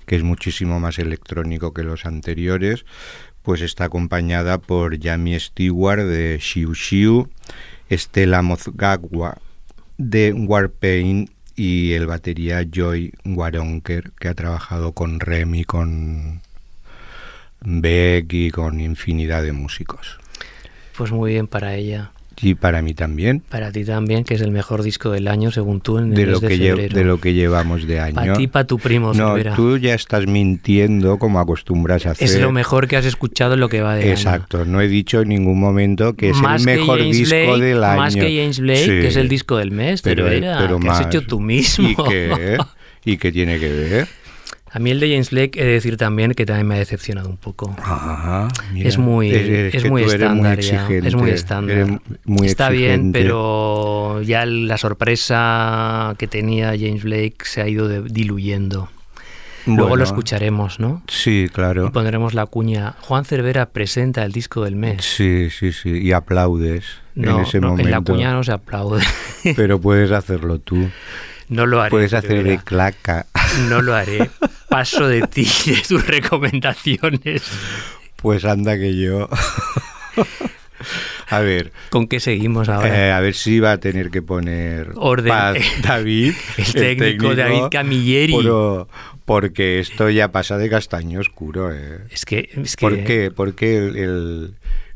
que 0.07 0.17
es 0.17 0.23
muchísimo 0.23 0.81
más 0.81 0.99
electrónico 0.99 1.73
que 1.73 1.85
los 1.85 2.05
anteriores, 2.05 2.85
pues 3.43 3.63
está 3.63 3.85
acompañada 3.85 4.59
por 4.59 4.99
Yami 4.99 5.41
Stewart 5.41 6.05
de 6.05 6.39
Shiu 6.39 6.75
Shiu, 6.75 7.31
Estela 7.89 8.43
Mozgagua 8.43 9.39
de 9.97 10.33
Warpaint 10.33 11.31
y 11.57 11.93
el 11.95 12.07
batería 12.07 12.63
Joy 12.71 13.13
Waronker, 13.25 14.13
que 14.21 14.29
ha 14.29 14.35
trabajado 14.35 14.93
con 14.93 15.19
Remy, 15.19 15.65
con 15.65 16.41
Beck 17.61 18.33
y 18.33 18.51
con 18.51 18.81
infinidad 18.81 19.43
de 19.43 19.53
músicos. 19.53 20.19
Pues 20.97 21.11
muy 21.11 21.33
bien 21.33 21.47
para 21.47 21.75
ella. 21.75 22.13
Y 22.41 22.55
para 22.55 22.83
mí 22.83 22.95
también, 22.95 23.41
Para 23.49 23.73
ti 23.73 23.85
también, 23.85 24.23
que 24.23 24.35
es 24.35 24.41
el 24.41 24.53
mejor 24.53 24.83
disco 24.83 25.11
del 25.11 25.27
año, 25.29 25.51
según 25.51 25.81
tú, 25.81 25.99
en 25.99 26.11
el 26.11 26.15
de 26.15 26.23
mes 26.27 26.33
lo, 26.33 26.41
de 26.41 26.49
que 26.49 26.57
febrero. 26.57 26.95
de 26.95 27.05
lo 27.05 27.21
que 27.21 27.35
llevamos 27.35 27.87
de 27.87 27.99
año. 28.01 28.15
Para 28.15 28.33
ti, 28.35 28.47
para 28.47 28.67
tu 28.67 28.79
primo, 28.79 29.13
no, 29.13 29.31
Cervera. 29.35 29.57
tú 29.57 29.77
ya 29.79 29.95
estás 29.95 30.27
mintiendo 30.27 31.19
como 31.19 31.41
acostumbras 31.41 32.07
a 32.07 32.13
hacer. 32.13 32.29
Es 32.29 32.41
lo 32.41 32.53
mejor 32.53 32.87
que 32.87 32.97
has 32.97 33.05
escuchado 33.05 33.55
en 33.55 33.61
lo 33.61 33.69
que 33.69 33.81
va 33.81 33.97
de 33.97 34.03
año. 34.03 34.11
Exacto, 34.13 34.65
no 34.65 34.81
he 34.81 34.87
dicho 34.89 35.21
en 35.23 35.31
ningún 35.31 35.59
momento 35.59 36.15
que 36.15 36.31
es 36.31 36.37
Más 36.37 36.61
el 36.65 36.67
mejor 36.79 37.03
disco 37.03 37.35
Blake, 37.35 37.61
del 37.65 37.83
año. 37.85 37.97
Más 37.99 38.15
que 38.15 38.21
James 38.41 38.61
Blake, 38.61 38.79
Sí. 38.85 38.87
que 38.87 39.07
es 39.09 39.17
el 39.17 39.29
disco 39.29 39.57
del 39.57 39.73
mes, 39.73 40.03
pero, 40.03 40.25
Cervera, 40.25 40.59
pero 40.61 40.79
que 40.79 40.89
has 40.89 40.99
más. 41.01 41.07
hecho 41.07 41.27
tú 41.27 41.41
mismo. 41.41 41.89
¿Y 41.89 41.97
qué? 41.97 42.59
¿Y 43.05 43.17
qué 43.17 43.33
tiene 43.33 43.59
que 43.59 43.69
ver? 43.73 44.09
A 44.71 44.79
mí 44.79 44.91
el 44.91 45.01
de 45.01 45.11
James 45.11 45.31
Blake 45.31 45.59
he 45.61 45.65
de 45.65 45.73
decir 45.73 45.97
también 45.97 46.33
que 46.35 46.45
también 46.45 46.67
me 46.67 46.75
ha 46.75 46.79
decepcionado 46.79 47.29
un 47.29 47.37
poco. 47.39 47.75
Ajá, 47.83 48.49
mira, 48.73 48.89
es 48.89 48.99
muy, 48.99 49.31
es, 49.31 49.85
muy 49.89 50.03
estándar 50.03 50.61
ya, 50.61 50.87
es 50.89 51.15
muy 51.15 51.31
estándar. 51.31 52.01
muy 52.25 52.47
Está 52.47 52.69
bien, 52.69 53.13
pero 53.13 54.21
ya 54.23 54.45
la 54.47 54.77
sorpresa 54.79 56.15
que 56.19 56.27
tenía 56.27 56.71
James 56.79 57.03
Blake 57.03 57.37
se 57.45 57.63
ha 57.63 57.69
ido 57.69 57.89
de- 57.89 58.03
diluyendo. 58.03 58.91
Luego 59.67 59.83
Bueno, 59.83 59.97
lo 59.97 60.05
escucharemos, 60.05 60.81
¿no? 60.81 61.03
Sí, 61.09 61.45
Y 61.47 61.49
claro. 61.49 61.93
pondremos 61.93 62.33
la 62.33 62.47
cuña. 62.47 62.95
Juan 63.01 63.27
Cervera 63.27 63.67
presenta 63.71 64.25
el 64.25 64.33
disco 64.33 64.65
del 64.65 64.77
mes. 64.77 65.05
Sí, 65.05 65.51
sí, 65.51 65.73
sí. 65.73 65.91
Y 65.91 66.13
aplaudes 66.13 66.87
No, 67.15 67.37
en 67.41 67.45
ese 67.45 67.61
no, 67.61 67.69
momento. 67.71 67.89
en 67.89 67.91
la 67.91 68.01
cuña 68.01 68.33
no 68.33 68.43
se 68.45 68.53
aplaude. 68.53 69.03
Pero 69.57 69.79
puedes 69.79 70.11
hacerlo 70.11 70.59
tú. 70.59 70.89
no 71.49 71.67
lo 71.67 71.81
haré. 71.81 71.91
Puedes 71.91 72.15
hacer 72.15 72.43
de 72.45 72.59
claca. 72.59 73.27
No 73.69 73.83
lo 73.83 73.95
haré. 73.95 74.31
Paso 74.69 75.07
de 75.09 75.23
ti, 75.27 75.45
de 75.67 75.83
tus 75.89 76.07
recomendaciones. 76.07 77.43
Pues 78.17 78.45
anda 78.45 78.77
que 78.77 78.97
yo. 78.97 79.29
a 81.29 81.41
ver, 81.41 81.73
¿Con 81.91 82.07
qué 82.07 82.21
seguimos 82.21 82.69
ahora? 82.69 83.09
eh, 83.09 83.13
a 83.13 83.21
ver 83.21 83.35
si 83.35 83.61
va 83.61 83.73
a 83.73 83.79
tener 83.79 84.11
que 84.11 84.23
poner 84.23 84.93
Orden. 84.97 85.29
paz 85.29 85.57
David, 85.83 86.35
El 86.57 86.73
técnico 86.73 87.35
David 87.35 87.65
Camilleri. 87.71 88.37
porque 89.25 89.81
esto 89.81 90.09
ya 90.11 90.31
pasa 90.33 90.57
de 90.59 90.71
castaño 90.71 91.21
oscuro. 91.21 91.73
¿eh? 91.75 92.01
es 92.11 92.25
que, 92.25 92.49
es 92.63 92.77
que 92.77 92.81
¿Por 92.81 93.05
qué? 93.05 93.31
¿Por 93.31 93.55
qué 93.55 93.77
el, 93.79 93.97
el- 93.97 94.55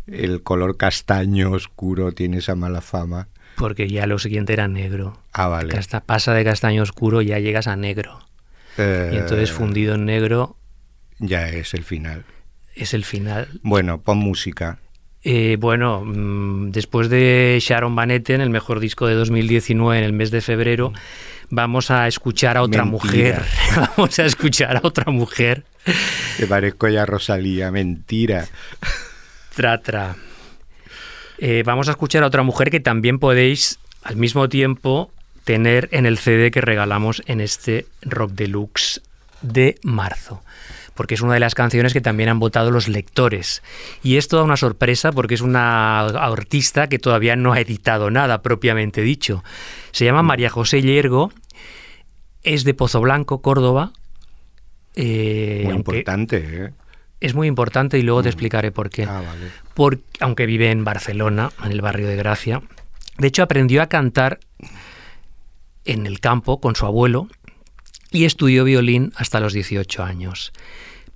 el 0.08 0.42
color 0.42 0.76
castaño 0.76 1.52
oscuro 1.52 2.10
tiene 2.12 2.38
esa 2.38 2.54
mala 2.56 2.80
fama? 2.80 3.28
Porque 3.62 3.88
ya 3.88 4.06
lo 4.06 4.18
siguiente 4.18 4.52
era 4.52 4.66
negro. 4.68 5.18
Ah, 5.32 5.46
vale. 5.48 5.76
Hasta 5.78 6.00
pasa 6.00 6.34
de 6.34 6.44
castaño 6.44 6.82
oscuro 6.82 7.22
y 7.22 7.26
ya 7.26 7.38
llegas 7.38 7.66
a 7.68 7.76
negro. 7.76 8.18
Eh, 8.76 9.10
Y 9.14 9.16
entonces 9.18 9.52
fundido 9.52 9.94
en 9.94 10.04
negro 10.06 10.56
Ya 11.18 11.48
es 11.48 11.74
el 11.74 11.84
final. 11.84 12.24
es 12.74 12.92
el 12.94 13.04
final. 13.04 13.48
Bueno, 13.62 14.00
pon 14.00 14.18
música. 14.18 14.78
Eh, 15.24 15.56
bueno, 15.60 16.02
mm, 16.04 16.70
después 16.72 17.08
de 17.08 17.58
Sharon 17.60 17.94
Van 17.94 18.10
Etten, 18.10 18.40
el 18.40 18.50
mejor 18.50 18.80
disco 18.80 19.06
de 19.06 19.14
2019 19.14 19.98
en 19.98 20.04
el 20.04 20.12
mes 20.12 20.30
de 20.32 20.40
febrero, 20.40 20.92
vamos 21.48 21.92
a 21.92 22.08
escuchar 22.08 22.56
a 22.56 22.62
otra 22.62 22.84
Mentira. 22.84 23.38
mujer. 23.38 23.42
vamos 23.96 24.18
a 24.18 24.24
escuchar 24.24 24.76
a 24.78 24.80
otra 24.82 25.12
mujer. 25.12 25.64
Te 26.38 26.46
parezco 26.48 26.88
ya 26.88 27.06
Rosalía, 27.06 27.70
mentira. 27.70 28.48
Tra, 29.54 29.80
tra. 29.80 30.16
Eh, 31.44 31.64
vamos 31.66 31.88
a 31.88 31.90
escuchar 31.90 32.22
a 32.22 32.28
otra 32.28 32.44
mujer 32.44 32.70
que 32.70 32.78
también 32.78 33.18
podéis 33.18 33.80
al 34.04 34.14
mismo 34.14 34.48
tiempo 34.48 35.10
tener 35.42 35.88
en 35.90 36.06
el 36.06 36.18
CD 36.18 36.52
que 36.52 36.60
regalamos 36.60 37.20
en 37.26 37.40
este 37.40 37.86
Rock 38.02 38.30
Deluxe 38.30 39.02
de 39.40 39.74
marzo. 39.82 40.44
Porque 40.94 41.14
es 41.14 41.20
una 41.20 41.34
de 41.34 41.40
las 41.40 41.56
canciones 41.56 41.92
que 41.92 42.00
también 42.00 42.28
han 42.28 42.38
votado 42.38 42.70
los 42.70 42.86
lectores. 42.86 43.64
Y 44.04 44.18
es 44.18 44.28
toda 44.28 44.44
una 44.44 44.56
sorpresa 44.56 45.10
porque 45.10 45.34
es 45.34 45.40
una 45.40 46.02
artista 46.02 46.86
que 46.86 47.00
todavía 47.00 47.34
no 47.34 47.54
ha 47.54 47.60
editado 47.60 48.08
nada 48.12 48.40
propiamente 48.40 49.00
dicho. 49.00 49.42
Se 49.90 50.04
llama 50.04 50.22
María 50.22 50.48
José 50.48 50.80
Yergo, 50.80 51.32
es 52.44 52.62
de 52.62 52.74
Pozo 52.74 53.00
Blanco, 53.00 53.42
Córdoba. 53.42 53.90
Eh, 54.94 55.62
Muy 55.64 55.74
importante, 55.74 56.66
¿eh? 56.66 56.72
Es 57.22 57.34
muy 57.34 57.46
importante 57.46 57.98
y 57.98 58.02
luego 58.02 58.22
te 58.22 58.28
explicaré 58.28 58.72
por 58.72 58.90
qué 58.90 59.04
Ah, 59.04 59.22
vale. 59.24 59.50
por- 59.74 60.00
aunque 60.20 60.44
vive 60.44 60.70
en 60.70 60.82
Barcelona, 60.84 61.50
en 61.64 61.70
el 61.72 61.80
barrio 61.80 62.08
de 62.08 62.16
Gracia. 62.16 62.62
De 63.18 63.28
hecho, 63.28 63.42
aprendió 63.42 63.80
a 63.80 63.86
cantar 63.86 64.40
en 65.84 66.06
el 66.06 66.20
campo 66.20 66.60
con 66.60 66.74
su 66.76 66.84
abuelo 66.86 67.28
y 68.10 68.24
estudió 68.24 68.64
violín 68.64 69.12
hasta 69.16 69.40
los 69.40 69.52
18 69.52 70.02
años. 70.04 70.52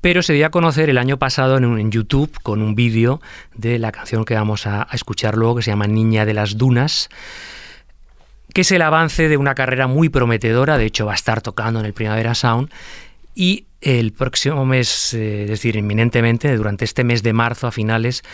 Pero 0.00 0.22
se 0.22 0.34
dio 0.34 0.46
a 0.46 0.50
conocer 0.50 0.90
el 0.90 0.98
año 0.98 1.18
pasado 1.18 1.56
en, 1.56 1.64
un- 1.64 1.80
en 1.80 1.90
YouTube 1.90 2.30
con 2.42 2.62
un 2.62 2.74
vídeo 2.76 3.20
de 3.54 3.78
la 3.78 3.90
canción 3.90 4.24
que 4.24 4.34
vamos 4.34 4.66
a, 4.66 4.82
a 4.82 4.94
escuchar 4.94 5.36
luego, 5.36 5.56
que 5.56 5.62
se 5.62 5.70
llama 5.70 5.86
Niña 5.88 6.24
de 6.24 6.34
las 6.34 6.56
Dunas, 6.56 7.08
que 8.54 8.60
es 8.60 8.70
el 8.70 8.82
avance 8.82 9.28
de 9.28 9.36
una 9.36 9.54
carrera 9.54 9.86
muy 9.88 10.08
prometedora, 10.08 10.78
de 10.78 10.86
hecho 10.86 11.06
va 11.06 11.12
a 11.12 11.16
estar 11.16 11.40
tocando 11.42 11.80
en 11.80 11.86
el 11.86 11.92
Primavera 11.94 12.34
Sound, 12.34 12.70
y 13.36 13.66
el 13.82 14.12
próximo 14.12 14.64
mes, 14.64 15.12
eh, 15.12 15.44
es 15.44 15.50
decir, 15.50 15.76
inminentemente, 15.76 16.56
durante 16.56 16.86
este 16.86 17.04
mes 17.04 17.22
de 17.22 17.34
marzo 17.34 17.66
a 17.66 17.70
finales, 17.70 18.24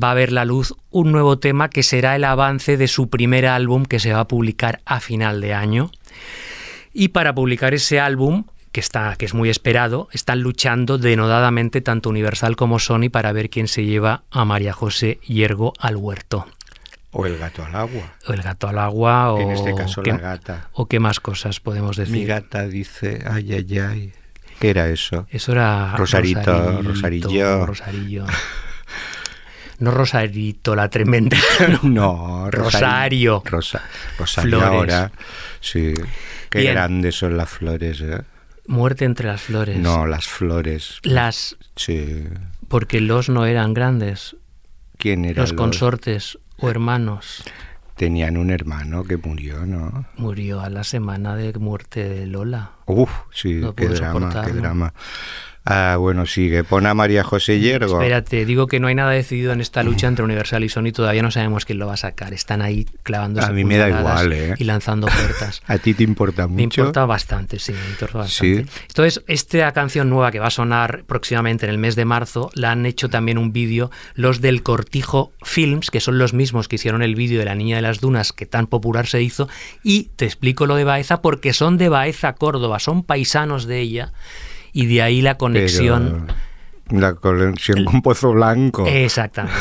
va 0.00 0.10
a 0.10 0.14
ver 0.14 0.30
la 0.30 0.44
luz 0.44 0.74
un 0.90 1.10
nuevo 1.10 1.38
tema 1.38 1.70
que 1.70 1.82
será 1.82 2.14
el 2.14 2.24
avance 2.24 2.76
de 2.76 2.86
su 2.86 3.08
primer 3.08 3.46
álbum 3.46 3.86
que 3.86 3.98
se 3.98 4.12
va 4.12 4.20
a 4.20 4.28
publicar 4.28 4.82
a 4.84 5.00
final 5.00 5.40
de 5.40 5.54
año. 5.54 5.90
Y 6.92 7.08
para 7.08 7.34
publicar 7.34 7.72
ese 7.72 7.98
álbum, 7.98 8.44
que, 8.72 8.80
está, 8.80 9.16
que 9.16 9.24
es 9.24 9.32
muy 9.32 9.48
esperado, 9.48 10.08
están 10.12 10.40
luchando 10.42 10.98
denodadamente 10.98 11.80
tanto 11.80 12.10
Universal 12.10 12.54
como 12.54 12.78
Sony 12.78 13.08
para 13.10 13.32
ver 13.32 13.48
quién 13.48 13.68
se 13.68 13.84
lleva 13.84 14.24
a 14.30 14.44
María 14.44 14.74
José 14.74 15.18
Yergo 15.26 15.72
al 15.78 15.96
huerto. 15.96 16.46
O 17.10 17.24
el 17.26 17.38
gato 17.38 17.64
al 17.64 17.74
agua. 17.74 18.14
O 18.26 18.32
el 18.34 18.42
gato 18.42 18.68
al 18.68 18.78
agua, 18.78 19.32
o, 19.32 19.40
En 19.40 19.50
este 19.50 19.74
caso, 19.74 20.02
qué, 20.02 20.12
la 20.12 20.18
gata. 20.18 20.68
o 20.72 20.86
qué 20.86 21.00
más 21.00 21.20
cosas 21.20 21.60
podemos 21.60 21.96
decir. 21.96 22.14
Mi 22.14 22.24
gata 22.26 22.66
dice, 22.68 23.24
ay, 23.26 23.54
ay, 23.54 23.78
ay. 23.78 24.12
¿Qué 24.62 24.70
era 24.70 24.88
eso? 24.88 25.26
Eso 25.28 25.50
era 25.50 25.96
Rosarito, 25.96 26.82
Rosarillo. 26.82 27.66
Rosarillo. 27.66 28.26
No 29.80 29.90
Rosarito, 29.90 30.76
la 30.76 30.88
tremenda. 30.88 31.36
no. 31.82 32.44
No, 32.44 32.48
Rosario. 32.48 33.42
Rosa, 33.44 33.82
Rosario 34.16 34.60
Flores. 34.60 34.72
ahora. 34.94 35.12
Sí. 35.60 35.94
Qué 36.48 36.60
Bien. 36.60 36.74
grandes 36.74 37.16
son 37.16 37.36
las 37.36 37.50
flores, 37.50 38.02
¿eh? 38.02 38.22
Muerte 38.68 39.04
entre 39.04 39.26
las 39.26 39.42
flores. 39.42 39.78
No, 39.78 40.06
las 40.06 40.28
flores. 40.28 41.00
Las. 41.02 41.56
Sí. 41.74 42.22
Porque 42.68 43.00
los 43.00 43.28
no 43.30 43.46
eran 43.46 43.74
grandes. 43.74 44.36
¿Quién 44.96 45.24
era? 45.24 45.42
Los 45.42 45.54
consortes 45.54 46.38
o 46.58 46.70
hermanos. 46.70 47.42
Tenían 48.02 48.36
un 48.36 48.50
hermano 48.50 49.04
que 49.04 49.16
murió, 49.16 49.64
¿no? 49.64 50.04
Murió 50.16 50.60
a 50.60 50.68
la 50.68 50.82
semana 50.82 51.36
de 51.36 51.52
muerte 51.52 52.08
de 52.08 52.26
Lola. 52.26 52.72
Uf, 52.86 53.12
sí, 53.30 53.60
No 53.60 53.76
qué 53.76 53.86
drama, 53.86 54.42
qué 54.44 54.50
drama. 54.50 54.92
Ah, 55.64 55.96
bueno, 55.98 56.26
sigue. 56.26 56.64
Pon 56.64 56.86
a 56.86 56.94
María 56.94 57.22
José 57.22 57.60
Yergo. 57.60 58.00
Espérate, 58.00 58.44
digo 58.44 58.66
que 58.66 58.80
no 58.80 58.88
hay 58.88 58.96
nada 58.96 59.12
decidido 59.12 59.52
en 59.52 59.60
esta 59.60 59.84
lucha 59.84 60.08
entre 60.08 60.24
Universal 60.24 60.64
y 60.64 60.68
Sony, 60.68 60.90
todavía 60.92 61.22
no 61.22 61.30
sabemos 61.30 61.64
quién 61.64 61.78
lo 61.78 61.86
va 61.86 61.94
a 61.94 61.98
sacar. 61.98 62.34
Están 62.34 62.62
ahí 62.62 62.86
clavándose 63.04 63.46
A 63.46 63.52
mí 63.52 63.64
me 63.64 63.76
da 63.76 63.88
igual, 63.88 64.32
¿eh? 64.32 64.54
y 64.58 64.64
lanzando 64.64 65.06
puertas. 65.06 65.62
¿A 65.66 65.78
ti 65.78 65.94
te 65.94 66.02
importa 66.02 66.48
mucho? 66.48 66.56
Me 66.56 66.62
importa 66.64 67.06
bastante, 67.06 67.60
sí, 67.60 67.72
me 67.72 67.90
importa 67.90 68.18
bastante. 68.18 68.64
Sí. 68.64 68.70
Entonces, 68.88 69.22
esta 69.28 69.72
canción 69.72 70.10
nueva 70.10 70.32
que 70.32 70.40
va 70.40 70.48
a 70.48 70.50
sonar 70.50 71.04
próximamente 71.06 71.66
en 71.66 71.70
el 71.70 71.78
mes 71.78 71.94
de 71.94 72.04
marzo, 72.04 72.50
la 72.54 72.72
han 72.72 72.84
hecho 72.84 73.08
también 73.08 73.38
un 73.38 73.52
vídeo 73.52 73.90
los 74.14 74.40
del 74.40 74.64
Cortijo 74.64 75.32
Films, 75.42 75.90
que 75.90 76.00
son 76.00 76.18
los 76.18 76.34
mismos 76.34 76.66
que 76.66 76.76
hicieron 76.76 77.02
el 77.02 77.14
vídeo 77.14 77.38
de 77.38 77.44
La 77.44 77.54
Niña 77.54 77.76
de 77.76 77.82
las 77.82 78.00
Dunas, 78.00 78.32
que 78.32 78.46
tan 78.46 78.66
popular 78.66 79.06
se 79.06 79.22
hizo, 79.22 79.48
y 79.84 80.10
te 80.16 80.24
explico 80.24 80.66
lo 80.66 80.74
de 80.74 80.84
Baeza, 80.84 81.22
porque 81.22 81.52
son 81.52 81.78
de 81.78 81.88
Baeza, 81.88 82.34
Córdoba, 82.34 82.80
son 82.80 83.04
paisanos 83.04 83.66
de 83.66 83.78
ella, 83.78 84.12
y 84.72 84.86
de 84.86 85.02
ahí 85.02 85.20
la 85.22 85.36
conexión. 85.38 86.26
Pero 86.88 87.00
La 87.00 87.14
conexión 87.14 87.84
con 87.84 88.02
Pozo 88.02 88.32
Blanco. 88.32 88.86
Exactamente. 88.86 89.56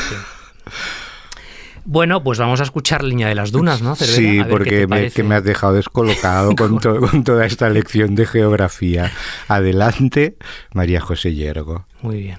Bueno, 1.83 2.23
pues 2.23 2.37
vamos 2.37 2.59
a 2.59 2.63
escuchar 2.63 3.03
Niña 3.03 3.27
de 3.27 3.33
las 3.35 3.51
Dunas, 3.51 3.81
¿no? 3.81 3.95
Cervera? 3.95 4.15
Sí, 4.43 4.43
porque 4.49 4.85
me, 4.85 5.09
que 5.09 5.23
me 5.23 5.33
has 5.35 5.43
dejado 5.43 5.73
descolocado 5.73 6.55
con, 6.55 6.79
to- 6.79 6.99
con 6.99 7.23
toda 7.23 7.45
esta 7.45 7.69
lección 7.69 8.13
de 8.13 8.27
geografía. 8.27 9.11
Adelante, 9.47 10.35
María 10.73 11.01
José 11.01 11.33
Yergo. 11.33 11.85
Muy 12.03 12.17
bien. 12.19 12.37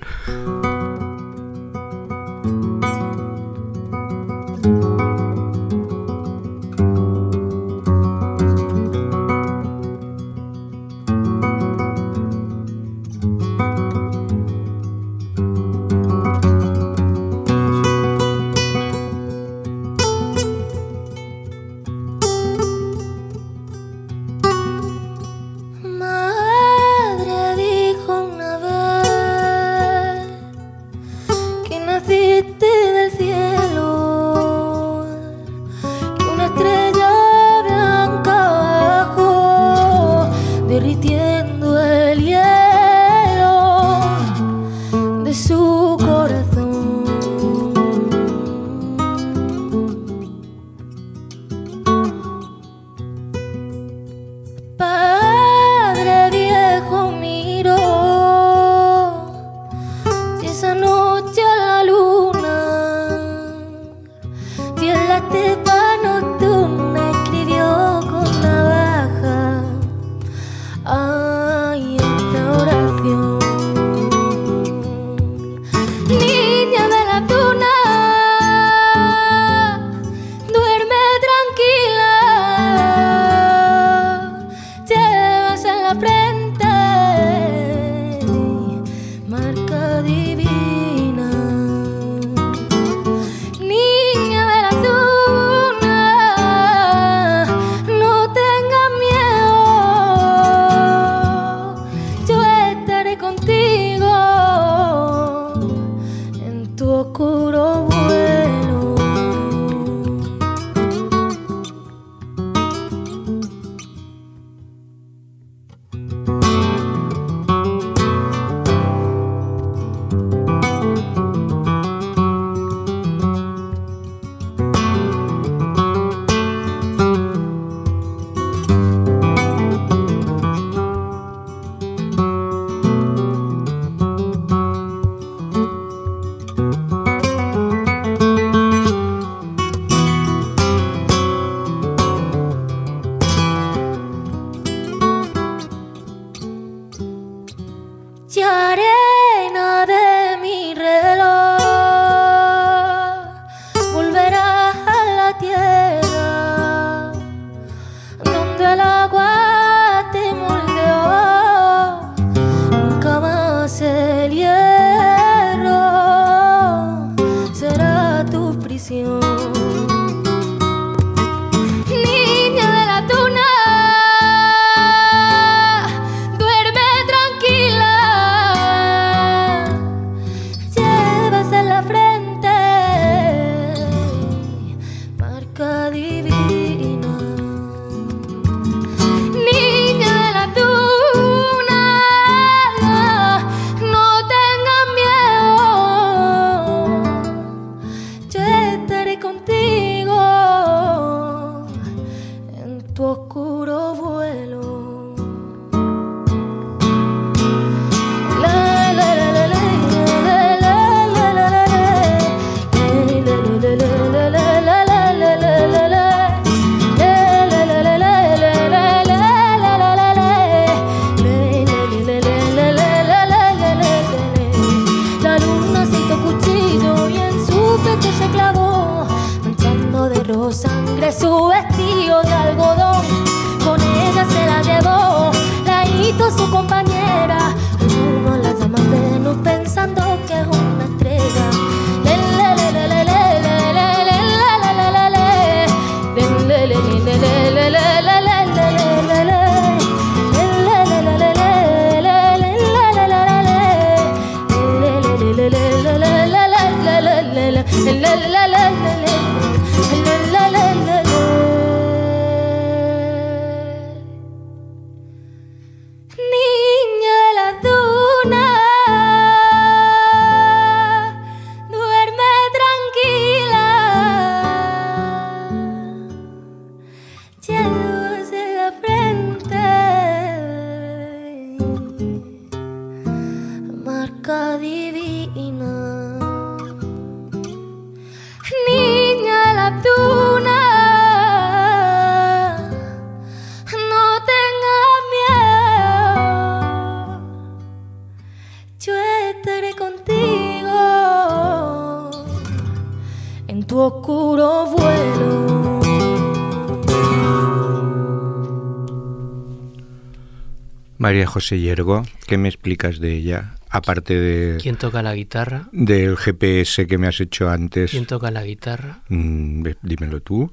María 311.12 311.26
José 311.26 311.60
Yergo, 311.60 312.04
¿qué 312.26 312.38
me 312.38 312.48
explicas 312.48 312.98
de 312.98 313.12
ella? 313.12 313.56
Aparte 313.68 314.14
de, 314.18 314.56
¿Quién 314.56 314.76
toca 314.76 315.02
la 315.02 315.14
guitarra? 315.14 315.68
del 315.70 316.16
GPS 316.16 316.86
que 316.86 316.96
me 316.96 317.06
has 317.06 317.20
hecho 317.20 317.50
antes. 317.50 317.90
¿Quién 317.90 318.06
toca 318.06 318.30
la 318.30 318.42
guitarra? 318.42 319.00
Mm, 319.10 319.62
dímelo 319.82 320.22
tú. 320.22 320.50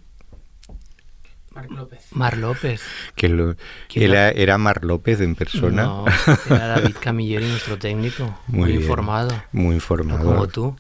Mar 2.12 2.36
López. 2.38 2.82
Que 3.16 3.30
lo, 3.30 3.56
¿Quién 3.88 4.12
era, 4.12 4.32
era 4.32 4.58
Mar 4.58 4.84
López 4.84 5.22
en 5.22 5.36
persona. 5.36 5.84
No, 5.84 6.06
era 6.50 6.68
David 6.68 6.98
Camilleri, 7.00 7.48
nuestro 7.48 7.78
técnico. 7.78 8.38
Muy, 8.48 8.72
bien, 8.72 8.82
informado. 8.82 9.42
Muy 9.54 9.68
No 9.68 9.74
informado. 9.76 10.26
como 10.26 10.48
tú. 10.48 10.76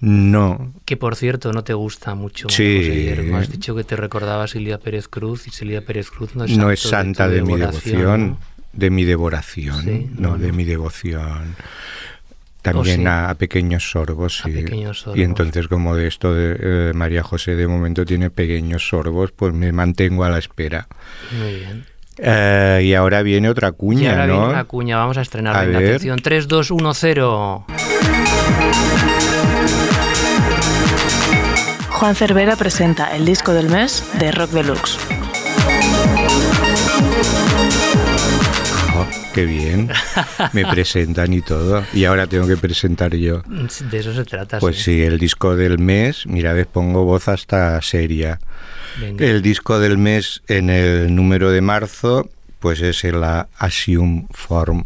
No, 0.00 0.72
Que 0.86 0.96
por 0.96 1.14
cierto, 1.14 1.52
no 1.52 1.62
te 1.62 1.74
gusta 1.74 2.14
mucho. 2.14 2.48
Sí. 2.48 3.06
José. 3.10 3.34
Has 3.34 3.52
dicho 3.52 3.74
que 3.74 3.84
te 3.84 3.96
recordaba 3.96 4.44
a 4.44 4.48
Silvia 4.48 4.78
Pérez 4.78 5.08
Cruz 5.08 5.46
y 5.46 5.50
Silvia 5.50 5.84
Pérez 5.84 6.10
Cruz 6.10 6.34
no 6.34 6.44
es, 6.44 6.56
no 6.56 6.74
santa 6.76 7.26
tu 7.26 7.34
de, 7.34 7.42
mi 7.42 7.56
devoción, 7.56 8.28
¿no? 8.30 8.38
De 8.72 8.90
mi 8.90 9.04
devoración, 9.04 9.82
Sí, 9.84 10.08
no, 10.18 10.30
no, 10.30 10.38
de 10.38 10.48
no. 10.48 10.54
mi 10.54 10.64
devoción. 10.64 11.56
También 12.62 13.00
sí. 13.00 13.06
a, 13.06 13.30
a 13.30 13.34
pequeños 13.36 13.90
sorbos, 13.90 14.40
A 14.42 14.44
sí. 14.48 14.52
pequeños 14.52 15.00
sorbos. 15.00 15.18
Y 15.18 15.22
entonces, 15.22 15.66
como 15.66 15.96
de 15.96 16.06
esto 16.06 16.34
de 16.34 16.56
eh, 16.60 16.92
María 16.94 17.22
José 17.22 17.56
de 17.56 17.66
momento 17.66 18.04
tiene 18.04 18.28
pequeños 18.30 18.86
sorbos, 18.86 19.32
pues 19.32 19.54
me 19.54 19.72
mantengo 19.72 20.24
a 20.24 20.28
la 20.28 20.38
espera. 20.38 20.86
Muy 21.38 21.54
bien. 21.54 21.86
Eh, 22.18 22.82
y 22.84 22.92
ahora 22.94 23.22
viene 23.22 23.48
otra 23.48 23.68
y 23.68 23.72
cuña, 23.72 24.10
ahora 24.10 24.26
¿no? 24.26 24.32
viene 24.40 24.52
una 24.52 24.64
cuña, 24.64 24.98
vamos 24.98 25.16
a 25.16 25.22
estrenar. 25.22 25.56
A 25.56 25.62
Venga, 25.62 25.78
ver. 25.78 25.88
atención, 25.88 26.18
3, 26.22 26.48
2, 26.48 26.70
1, 26.70 26.94
0. 26.94 27.66
Juan 31.88 32.14
Cervera 32.14 32.56
presenta 32.56 33.14
el 33.16 33.24
disco 33.24 33.52
del 33.54 33.68
mes 33.70 34.04
de 34.18 34.32
Rock 34.32 34.50
Deluxe. 34.50 34.98
Qué 39.34 39.44
bien. 39.44 39.88
Me 40.52 40.64
presentan 40.70 41.32
y 41.32 41.40
todo. 41.40 41.84
Y 41.92 42.04
ahora 42.04 42.26
tengo 42.26 42.46
que 42.46 42.56
presentar 42.56 43.14
yo. 43.14 43.42
De 43.90 43.98
eso 43.98 44.14
se 44.14 44.24
trata. 44.24 44.58
Pues 44.58 44.82
sí, 44.82 45.02
el 45.02 45.18
disco 45.18 45.56
del 45.56 45.78
mes, 45.78 46.26
mira, 46.26 46.52
ves, 46.52 46.66
pongo 46.66 47.04
voz 47.04 47.28
hasta 47.28 47.80
seria. 47.82 48.40
Venga. 49.00 49.24
El 49.24 49.42
disco 49.42 49.78
del 49.78 49.98
mes 49.98 50.42
en 50.48 50.68
el 50.70 51.14
número 51.14 51.50
de 51.50 51.60
marzo, 51.60 52.28
pues 52.58 52.80
es 52.80 53.04
el 53.04 53.22
Assume 53.58 54.26
Form 54.32 54.84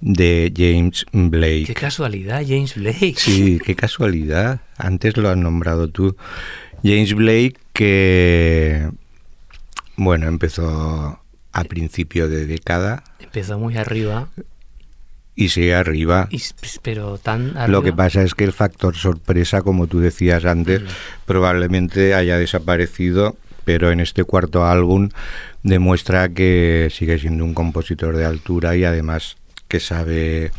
de 0.00 0.52
James 0.56 1.04
Qué 1.10 1.18
Blake. 1.18 1.74
casualidad, 1.74 2.42
James 2.46 2.74
Blake. 2.76 3.14
Sí, 3.16 3.58
qué 3.64 3.74
casualidad. 3.74 4.60
Antes 4.76 5.16
lo 5.16 5.28
has 5.28 5.36
nombrado 5.36 5.88
tú. 5.88 6.16
James 6.84 7.14
Blake 7.14 7.56
que, 7.72 8.88
bueno, 9.96 10.28
empezó 10.28 11.18
a 11.58 11.64
principio 11.64 12.28
de 12.28 12.46
década 12.46 13.02
Empezó 13.18 13.58
muy 13.58 13.76
arriba, 13.76 14.28
y 15.34 15.48
sigue 15.50 15.74
arriba. 15.74 16.28
y 16.30 16.36
s- 16.36 16.54
pero 16.82 17.18
tan 17.18 17.50
arriba. 17.56 17.68
Lo 17.68 17.82
que 17.82 17.92
pasa 17.92 18.22
es 18.22 18.34
que 18.34 18.44
el 18.44 18.52
factor 18.52 18.94
sorpresa, 18.96 19.62
como 19.62 19.86
tú 19.86 20.00
decías 20.00 20.44
antes, 20.44 20.82
probablemente 21.26 22.14
haya 22.14 22.38
desaparecido, 22.38 23.36
pero 23.64 23.90
en 23.90 24.00
este 24.00 24.24
cuarto 24.24 24.64
álbum 24.64 25.08
demuestra 25.62 26.28
que 26.28 26.88
sigue 26.92 27.18
siendo 27.18 27.44
un 27.44 27.52
compositor 27.54 28.16
de 28.16 28.24
altura 28.24 28.76
y 28.76 28.84
además 28.84 29.36
que 29.68 29.80
sabe 29.80 30.52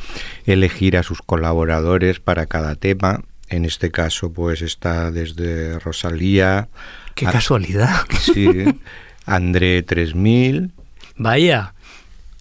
elegir 0.46 0.98
a 0.98 1.04
sus 1.04 1.22
colaboradores 1.22 2.20
para 2.20 2.46
cada 2.46 2.76
tema. 2.76 3.24
En 3.50 3.64
este 3.64 3.92
caso, 3.92 4.34
pues 4.34 4.62
está 4.62 5.10
desde 5.12 5.80
Rosalía, 5.80 6.68
Qué 7.16 7.26
a- 7.28 7.32
casualidad. 7.32 7.96
sí, 8.20 8.48
André 9.26 9.82
3000, 9.84 10.74
Vaya, 11.17 11.73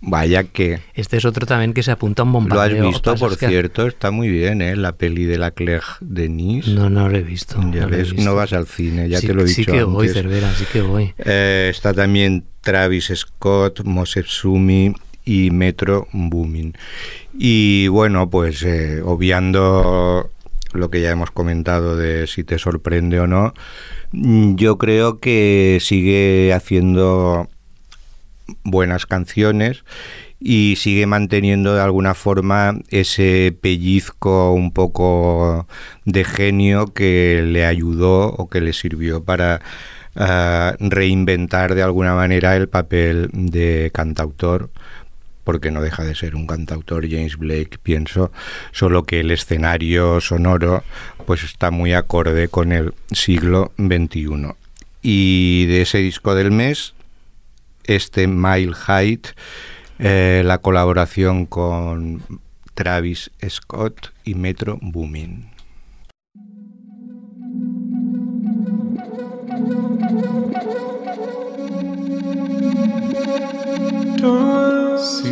vaya 0.03 0.45
que... 0.45 0.81
este 0.95 1.17
es 1.17 1.25
otro 1.25 1.47
también 1.47 1.73
que 1.73 1.83
se 1.83 1.91
apunta 1.91 2.23
a 2.23 2.25
un 2.27 2.33
Lo 2.33 2.41
bombardeo. 2.41 2.83
has 2.85 2.89
visto, 2.93 3.15
por 3.17 3.37
que- 3.39 3.49
cierto, 3.49 3.87
está 3.87 4.11
muy 4.11 4.29
bien, 4.29 4.61
¿eh? 4.63 4.77
La 4.77 4.93
peli 4.93 5.25
de 5.25 5.39
la 5.39 5.51
Claire 5.51 5.83
Denis. 6.01 6.69
No, 6.69 6.91
no 6.91 7.09
lo 7.09 7.17
he 7.17 7.23
visto. 7.23 7.57
Ya 7.73 7.83
no 7.83 7.89
lo 7.89 7.95
he 7.95 7.99
ves, 7.99 8.13
visto. 8.13 8.25
no 8.31 8.35
vas 8.37 8.53
al 8.53 8.67
cine, 8.67 9.09
ya 9.09 9.19
Sí- 9.21 9.27
te 9.29 9.35
lo 9.35 9.43
he 9.45 9.49
Sí 9.49 9.63
dicho 9.63 9.73
que 9.73 9.83
voy. 9.83 10.09
Cervera, 10.09 10.53
sí 10.55 10.65
que 10.73 10.83
voy. 10.83 11.15
Eh, 11.19 11.69
está 11.71 11.93
también 11.95 12.45
Travis 12.61 13.11
Scott, 13.15 13.83
Moses 13.85 14.27
Sumi 14.29 14.93
y 15.25 15.51
Metro 15.51 16.07
Boomin. 16.13 16.75
Y 17.39 17.89
bueno, 17.89 18.29
pues 18.31 18.63
eh, 18.63 19.01
obviando 19.05 20.31
lo 20.73 20.91
que 20.91 21.01
ya 21.01 21.11
hemos 21.11 21.31
comentado 21.31 21.97
de 21.97 22.27
si 22.27 22.45
te 22.45 22.59
sorprende 22.59 23.19
o 23.21 23.27
no, 23.27 23.55
mm, 24.13 24.57
yo 24.57 24.77
creo 24.79 25.19
que 25.21 25.79
sigue 25.81 26.53
haciendo 26.55 27.49
buenas 28.65 29.07
canciones 29.07 29.85
y 30.39 30.75
sigue 30.77 31.07
manteniendo 31.07 31.75
de 31.75 31.81
alguna 31.81 32.15
forma 32.15 32.79
ese 32.91 33.57
pellizco 33.61 34.53
un 34.53 34.73
poco 34.73 35.67
de 36.05 36.25
genio 36.25 36.93
que 36.93 37.43
le 37.45 37.65
ayudó 37.65 38.29
o 38.29 38.49
que 38.49 38.61
le 38.61 38.73
sirvió 38.73 39.25
para 39.25 39.61
ah, 40.15 40.75
reinventar 40.79 41.75
de 41.75 41.83
alguna 41.83 42.15
manera 42.15 42.57
el 42.57 42.69
papel 42.69 43.31
de 43.33 43.91
cantautor 43.95 44.71
porque 45.47 45.71
no 45.71 45.81
deja 45.81 46.03
de 46.03 46.17
ser 46.17 46.35
un 46.35 46.49
cantautor 46.49 47.09
James 47.09 47.37
Blake, 47.37 47.79
pienso, 47.81 48.33
solo 48.73 49.05
que 49.05 49.21
el 49.21 49.31
escenario 49.31 50.21
sonoro 50.21 50.83
pues 51.25 51.45
está 51.45 51.71
muy 51.71 51.95
acorde 51.95 52.49
con 52.49 52.73
el 52.73 52.95
siglo 53.13 53.71
XXI. 53.79 54.55
Y 55.03 55.67
de 55.67 55.83
ese 55.83 55.99
disco 55.99 56.35
del 56.35 56.51
mes, 56.51 56.96
este 57.87 58.27
Mile 58.27 58.75
Height, 58.87 59.29
eh, 59.99 60.43
la 60.45 60.59
colaboración 60.59 61.47
con 61.47 62.23
Travis 62.75 63.31
Scott 63.49 64.13
y 64.25 64.35
Metro 64.35 64.79
Boomin. 64.83 65.51
Don't 74.19 74.99
see 74.99 75.29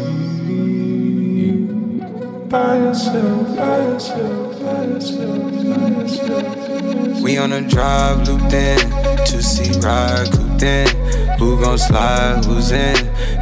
you 1.37 1.67
by 2.49 2.79
yourself, 2.79 3.57
by 3.57 3.79
yourself, 3.79 4.61
by 4.63 4.85
yourself, 4.85 5.53
by 5.65 5.89
yourself. 5.89 7.23
We 7.23 7.39
on 7.39 7.53
a 7.53 7.61
drive 7.63 8.29
looped 8.29 8.53
in, 8.53 8.79
two 9.27 9.41
seat 9.41 9.83
ride 9.83 10.44
in. 10.63 10.89
Who 11.39 11.61
gon' 11.61 11.79
slide? 11.79 12.45
Who's 12.45 12.71
in? 12.71 12.97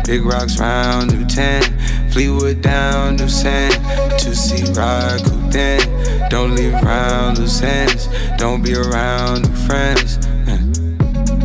Big 0.05 0.25
rocks 0.25 0.59
round, 0.59 1.13
new 1.13 1.27
10. 1.27 2.11
Fleetwood 2.11 2.63
down, 2.63 3.17
new 3.17 3.29
sand. 3.29 3.75
Two 4.19 4.35
seat 4.35 4.77
ride 4.77 5.23
cooped 5.25 5.55
in. 5.55 6.29
Don't 6.29 6.55
leave 6.55 6.75
around 6.75 7.39
loose 7.39 7.63
ends. 7.63 8.09
Don't 8.39 8.63
be 8.63 8.75
around 8.75 9.49
new 9.49 9.57
friends. 9.67 10.19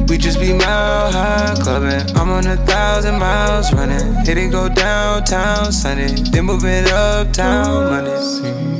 We 0.09 0.18
just 0.18 0.39
be 0.39 0.53
mile 0.53 1.11
high 1.11 1.55
clubbing. 1.61 2.15
I'm 2.15 2.30
on 2.30 2.47
a 2.47 2.55
thousand 2.65 3.20
miles 3.20 3.74
running. 3.74 4.13
Hit 4.26 4.38
it 4.38 4.51
go 4.51 4.70
downtown 4.70 5.72
Sunday, 5.74 6.15
then 6.32 6.45
moving 6.45 6.86
uptown 6.88 7.89
Monday. 7.89 8.18
See 8.22 8.78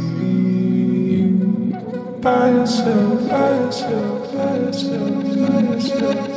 by 2.22 2.50
yourself, 2.50 3.30
by 3.30 3.50
yourself, 3.52 4.34
by 4.34 4.56
yourself, 4.58 5.24
by 5.48 5.60
yourself, 5.62 6.37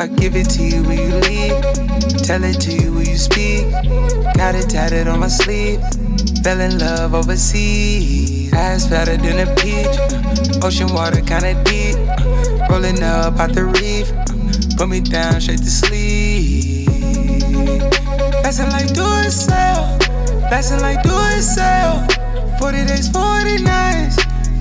I 0.00 0.06
give 0.06 0.34
it 0.34 0.48
to 0.56 0.62
you, 0.62 0.82
will 0.84 0.94
you 0.94 1.14
leave? 1.28 1.60
Tell 2.24 2.42
it 2.42 2.58
to 2.62 2.72
you, 2.72 2.90
will 2.90 3.02
you 3.02 3.18
speak? 3.18 3.70
Got 4.34 4.54
it 4.54 4.70
tatted 4.70 5.06
on 5.08 5.20
my 5.20 5.28
sleeve. 5.28 5.78
Fell 6.42 6.58
in 6.58 6.78
love 6.78 7.12
overseas. 7.12 8.50
Ass 8.54 8.88
fatter 8.88 9.18
than 9.18 9.46
a 9.46 9.54
peach. 9.56 10.64
Ocean 10.64 10.88
water 10.94 11.20
kinda 11.20 11.52
deep. 11.64 11.96
Rolling 12.70 13.02
up 13.02 13.38
out 13.38 13.52
the 13.52 13.66
reef. 13.66 14.10
Put 14.78 14.88
me 14.88 15.00
down 15.00 15.38
straight 15.38 15.58
to 15.58 15.70
sleep. 15.70 16.88
Passing 18.42 18.70
like 18.70 18.94
do 18.94 19.04
it 19.04 19.30
sell. 19.30 19.98
Passing 20.48 20.80
like 20.80 21.02
do 21.02 21.12
it 21.12 21.42
sell. 21.42 22.08
40 22.58 22.86
days, 22.86 23.08
40 23.10 23.62
nights. 23.62 24.16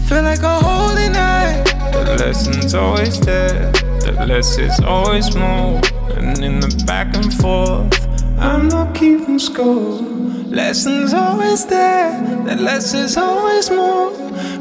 Feel 0.10 0.24
like 0.24 0.44
a 0.44 0.60
holy 0.60 1.08
night. 1.08 1.64
The 1.94 2.18
lesson's 2.20 2.74
always 2.76 3.22
there, 3.22 3.72
less 4.12 4.58
is 4.58 4.80
always 4.80 5.36
more. 5.36 5.82
And 6.16 6.44
in 6.44 6.60
the 6.60 6.84
back 6.86 7.16
and 7.16 7.34
forth, 7.34 7.94
I'm 8.40 8.68
not 8.68 8.96
keeping 8.96 9.40
score. 9.40 10.02
Lessons 10.50 11.14
always 11.14 11.66
there, 11.66 12.20
the 12.46 12.56
less 12.56 12.94
is 12.94 13.18
always 13.18 13.70
more. 13.70 14.12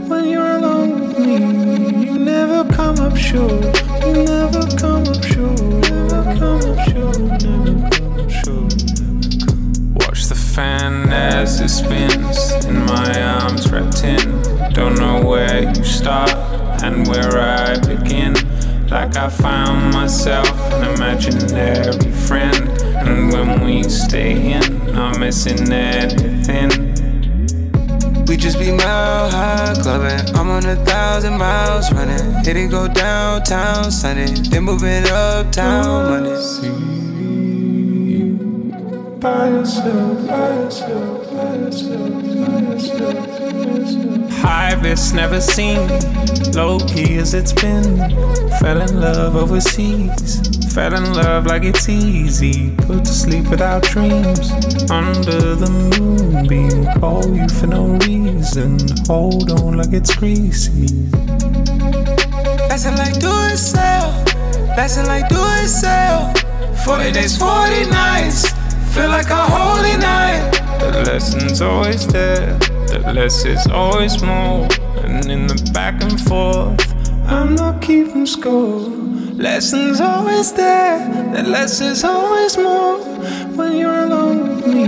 When 0.08 0.28
you're 0.28 0.56
alone 0.56 1.00
with 1.00 1.18
me, 1.18 2.04
you 2.04 2.18
never 2.18 2.70
come 2.72 2.98
up 2.98 3.16
short. 3.16 3.64
You 4.04 4.24
never 4.24 4.62
come 4.76 5.06
up 5.08 5.22
short. 5.24 5.60
Never 5.90 6.22
come 6.38 6.62
up 6.70 6.80
short. 6.88 7.18
Never 7.42 7.88
come 7.90 8.20
up 8.20 8.30
short. 8.30 8.74
Watch 10.00 10.26
the 10.26 10.38
fan 10.54 11.08
as 11.10 11.60
it 11.60 11.68
spins 11.68 12.64
in 12.66 12.84
my 12.84 13.22
arms 13.22 13.70
wrapped 13.70 14.04
in. 14.04 14.42
Don't 14.72 14.98
know 14.98 15.24
where 15.24 15.62
you 15.74 15.84
start 15.84 16.30
and 16.82 17.06
where 17.08 17.38
I 17.38 17.78
begin. 17.78 18.27
Like 18.90 19.16
I 19.16 19.28
found 19.28 19.92
myself 19.92 20.48
an 20.72 20.94
imaginary 20.94 22.10
friend. 22.26 22.70
And 23.06 23.30
when 23.30 23.60
we 23.62 23.82
stay 23.82 24.52
in, 24.52 24.92
not 24.94 25.18
missing 25.18 25.70
anything. 25.70 26.70
We 28.26 28.38
just 28.38 28.58
be 28.58 28.72
mile 28.72 29.30
high 29.30 29.74
clubbing. 29.82 30.34
I'm 30.34 30.48
on 30.48 30.64
a 30.64 30.76
thousand 30.86 31.36
miles 31.36 31.92
running. 31.92 32.32
Hit 32.44 32.56
it 32.56 32.70
go 32.70 32.88
downtown 32.88 33.90
Sunday. 33.90 34.32
Then 34.48 34.64
moving 34.64 35.04
uptown 35.06 36.08
Monday. 36.08 36.30
By 39.20 39.48
yourself, 39.48 40.26
by 40.26 40.54
yourself, 40.54 41.30
by 41.30 41.54
yourself, 41.56 42.10
by 42.10 42.60
yourself, 42.60 43.14
by 43.38 43.50
yourself. 43.50 44.07
High 44.48 44.72
risk 44.80 45.14
never 45.14 45.42
seen, 45.42 45.86
low 46.52 46.78
key 46.78 47.18
as 47.18 47.34
it's 47.34 47.52
been. 47.52 47.98
Fell 48.58 48.80
in 48.80 48.98
love 48.98 49.36
overseas, 49.36 50.40
fell 50.72 50.94
in 50.94 51.12
love 51.12 51.44
like 51.44 51.64
it's 51.64 51.86
easy. 51.86 52.70
Put 52.86 53.04
to 53.04 53.12
sleep 53.12 53.50
without 53.50 53.82
dreams, 53.82 54.50
under 54.90 55.54
the 55.54 55.68
moonbeam. 55.68 56.86
Call 56.98 57.28
you 57.36 57.46
for 57.48 57.66
no 57.66 57.98
reason, 58.06 58.78
hold 59.06 59.50
on 59.50 59.76
like 59.76 59.92
it's 59.92 60.16
greasy. 60.16 60.88
Passing 62.70 62.96
like 62.96 63.20
do 63.20 63.30
it 63.52 63.58
sell. 63.58 64.24
Passing 64.74 65.06
like 65.06 65.28
do 65.28 65.36
it 65.60 65.68
sell. 65.68 66.32
40 66.86 67.12
days, 67.12 67.36
40 67.36 67.90
nights. 67.90 68.48
Feel 68.94 69.10
like 69.10 69.28
a 69.28 69.44
holy 69.44 69.98
night. 69.98 70.52
The 70.80 71.02
lesson's 71.04 71.60
always 71.60 72.06
there, 72.06 72.58
the 72.90 73.12
less 73.12 73.44
is 73.44 73.66
always 73.68 74.22
more. 74.22 74.66
And 75.04 75.26
in 75.30 75.46
the 75.46 75.70
back 75.72 76.02
and 76.02 76.20
forth, 76.20 76.80
I'm 77.26 77.54
not 77.54 77.82
keeping 77.82 78.26
score. 78.26 78.88
Lessons 79.38 80.00
always 80.00 80.52
there, 80.52 80.98
the 81.34 81.42
less 81.42 81.80
is 81.80 82.02
always 82.04 82.56
more. 82.56 82.98
When 83.56 83.76
you're 83.76 84.00
alone 84.06 84.48
with 84.48 84.66
me, 84.66 84.84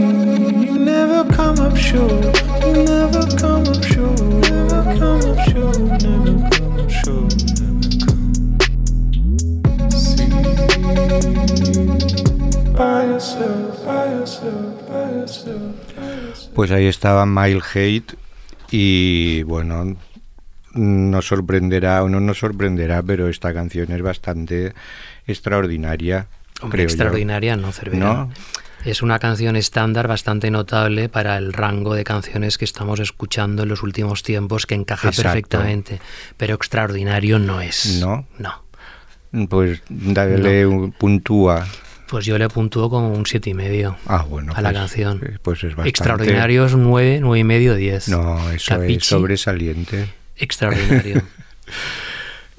you 0.67 0.79
never 0.79 1.25
come 1.33 1.59
up 1.61 1.77
short. 1.77 2.25
You 2.65 2.73
never 2.85 3.23
come 3.37 3.67
up 3.69 3.83
short. 3.85 4.21
Never 4.49 4.83
come 4.99 5.23
up 5.31 5.39
short. 5.51 5.79
Never 6.03 6.49
come 6.51 6.79
up 6.81 6.91
short. 6.91 7.33
See 9.93 10.27
by 10.31 10.43
yourself, 11.87 12.77
by 12.77 13.05
yourself, 13.05 13.60
Pues 16.61 16.73
ahí 16.73 16.89
estaba 16.89 17.25
Mile 17.25 17.63
Hate 17.73 18.17
y 18.71 19.43
bueno, 19.45 19.97
nos 20.75 21.27
sorprenderá 21.27 22.05
o 22.05 22.11
no 22.11 22.21
nos 22.21 22.41
sorprenderá, 22.41 23.03
pero 23.03 23.29
esta 23.29 23.55
canción 23.55 23.91
es 23.91 24.03
bastante 24.03 24.75
extraordinaria. 25.27 26.27
Hombre, 26.61 26.85
creo 26.85 26.89
yo. 26.89 26.93
extraordinaria, 26.93 27.57
no, 27.57 27.73
Cervera. 27.73 28.05
¿No? 28.05 28.31
Es 28.85 29.01
una 29.01 29.19
canción 29.19 29.57
estándar 29.57 30.07
bastante 30.07 30.51
notable 30.51 31.09
para 31.09 31.39
el 31.39 31.55
rango 31.55 31.95
de 31.95 32.05
canciones 32.05 32.59
que 32.59 32.67
estamos 32.67 33.01
escuchando 33.01 33.63
en 33.63 33.71
los 33.71 33.83
últimos 33.83 34.23
tiempos, 34.23 34.67
que 34.67 34.75
encaja 34.75 35.09
Exacto. 35.09 35.31
perfectamente. 35.31 35.99
Pero 36.37 36.57
extraordinario 36.57 37.39
no 37.39 37.63
es. 37.63 38.03
¿No? 38.03 38.27
No. 38.37 39.49
Pues 39.49 39.81
dale 39.89 40.67
un 40.67 40.93
puntúa. 40.93 41.67
Pues 42.11 42.25
yo 42.27 42.37
le 42.39 42.49
puntúo 42.49 42.91
con 42.91 43.05
un 43.05 43.25
siete 43.25 43.51
y 43.51 43.55
medio 43.55 43.97
Ah, 44.07 44.25
bueno. 44.29 44.53
a 44.57 44.61
la 44.61 44.71
pues, 44.71 44.81
canción. 44.81 45.21
eh, 45.25 45.39
Pues 45.41 45.59
es 45.61 45.71
bastante. 45.71 45.89
Extraordinario 45.91 46.65
es 46.67 46.75
nueve, 46.75 47.19
nueve 47.23 47.39
y 47.39 47.45
medio, 47.45 47.77
diez. 47.77 48.09
No, 48.09 48.51
eso 48.51 48.75
Capichi, 48.75 48.97
es 48.97 49.05
sobresaliente. 49.07 50.07
Extraordinario. 50.37 51.23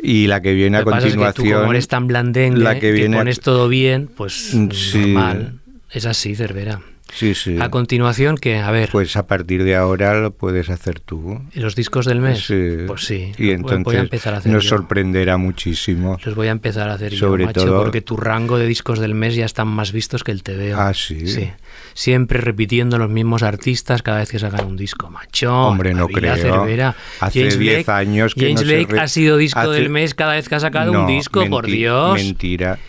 Y 0.04 0.26
la 0.26 0.41
que 0.41 0.54
viene 0.54 0.78
a 0.78 0.80
Lo 0.80 0.86
que 0.88 0.91
pasa 0.91 1.08
es 1.08 1.14
que 1.14 1.18
tú, 1.20 1.24
continuación. 1.26 1.60
como 1.60 1.72
eres 1.74 1.88
tan 1.88 2.08
blandengue, 2.08 2.60
la 2.64 2.74
que 2.74 2.80
que, 2.80 2.91
viene 2.91 3.18
a- 3.18 3.20
pones 3.20 3.39
todo 3.39 3.68
bien, 3.68 4.08
pues 4.08 4.52
Mm, 4.56 4.72
sí. 4.72 4.97
normal. 4.99 5.60
Es 5.91 6.06
así, 6.08 6.36
Cervera. 6.36 6.82
Sí, 7.14 7.36
sí. 7.36 7.57
A 7.59 7.70
continuación, 7.70 8.38
que 8.38 8.57
A 8.57 8.72
ver, 8.72 8.89
Pues 8.91 9.16
a 9.18 9.28
partir 9.28 9.64
de 9.64 9.76
ahora 9.76 10.20
lo 10.20 10.32
puedes 10.32 10.70
hacer 10.70 10.99
tú. 10.99 11.41
los 11.53 11.76
discos 11.76 12.05
del 12.05 12.20
mes. 12.22 12.45
Sí. 12.45 12.78
Pues 12.88 13.03
sí. 13.05 13.34
Y 13.38 13.47
voy- 13.47 13.51
entonces 13.55 13.84
voy 13.84 13.95
a 13.97 13.99
empezar 13.99 14.34
a 14.34 14.38
hacer 14.38 14.51
nos 14.51 14.64
yo. 14.64 14.70
sorprenderá 14.70 15.38
muchísimo. 15.38 16.18
Los 16.24 16.36
voy 16.36 16.47
a 16.47 16.51
empezar 16.51 16.89
a 16.89 16.93
hacer 16.93 17.14
Sobre 17.14 17.43
yo, 17.43 17.47
macho, 17.47 17.66
todo- 17.66 17.84
porque 17.84 18.01
tu 18.01 18.16
rango 18.18 18.57
de 18.57 18.66
discos 18.66 18.99
del 18.99 19.14
mes 19.14 19.36
ya 19.36 19.45
están 19.45 19.68
más 19.68 19.91
vistos 19.91 20.24
que 20.24 20.32
el 20.32 20.41
TVO. 20.43 20.78
Ah, 20.80 20.93
¿sí? 20.93 21.28
Sí. 21.28 21.49
Siempre 21.93 22.39
repitiendo 22.39 22.97
los 22.97 23.09
mismos 23.09 23.43
artistas 23.43 24.01
cada 24.01 24.20
vez 24.20 24.30
que 24.32 24.39
sacan 24.39 24.66
un 24.66 24.78
disco, 24.78 25.09
macho. 25.09 25.53
Hombre, 25.68 25.93
no 25.93 26.07
creo. 26.07 26.36
Cervera. 26.38 26.95
Hace 27.20 27.49
10 27.57 27.89
años 27.89 28.34
que 28.36 28.41
James 28.41 28.62
no 28.62 28.68
se 28.68 28.76
Blake 28.78 28.93
re- 28.93 28.99
ha 29.01 29.07
sido 29.07 29.38
disco 29.38 29.59
hace- 29.59 29.72
del 29.72 29.89
mes 29.89 30.14
cada 30.16 30.34
vez 30.34 30.47
que 30.47 30.55
ha 30.55 30.59
sacado 30.59 30.91
No, 30.93 31.01
un 31.01 31.07
disco, 31.07 31.45
por 31.49 31.66
Dios. 31.68 32.16
Mentira. 32.16 32.80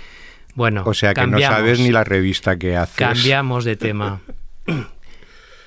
Bueno, 0.55 0.82
O 0.86 0.94
sea 0.94 1.11
que 1.11 1.20
cambiamos. 1.20 1.50
no 1.50 1.57
sabes 1.57 1.80
ni 1.80 1.90
la 1.90 2.05
revista 2.05 2.57
que 2.59 2.76
haces. 2.76 2.96
Cambiamos 2.96 3.64
de 3.64 3.76
tema. 3.76 4.20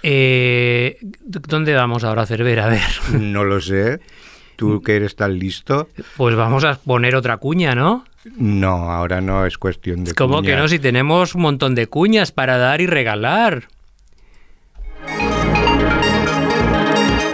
Eh, 0.08 1.00
¿Dónde 1.24 1.74
vamos 1.74 2.04
ahora, 2.04 2.28
Cervera? 2.28 2.66
A 2.66 2.70
ver, 2.70 2.82
No 3.20 3.44
lo 3.44 3.60
sé. 3.60 4.00
¿Tú 4.56 4.84
que 4.84 4.98
eres 4.98 5.16
tan 5.16 5.40
listo? 5.40 5.90
pues 6.16 6.36
vamos 6.36 6.64
a 6.64 6.76
poner 6.76 7.16
otra 7.16 7.38
cuña, 7.38 7.74
¿no? 7.74 8.06
No, 8.36 8.92
ahora 8.92 9.20
no 9.20 9.48
es 9.48 9.58
cuestión 9.58 10.04
de 10.04 10.14
¿Cómo 10.14 10.38
cuña. 10.38 10.48
que 10.52 10.56
no? 10.58 10.68
Si 10.68 10.78
tenemos 10.78 11.34
un 11.34 11.42
montón 11.42 11.74
de 11.74 11.88
cuñas 11.88 12.32
para 12.32 12.60
dar 12.60 12.82
y 12.82 12.86
regalar. 12.86 13.64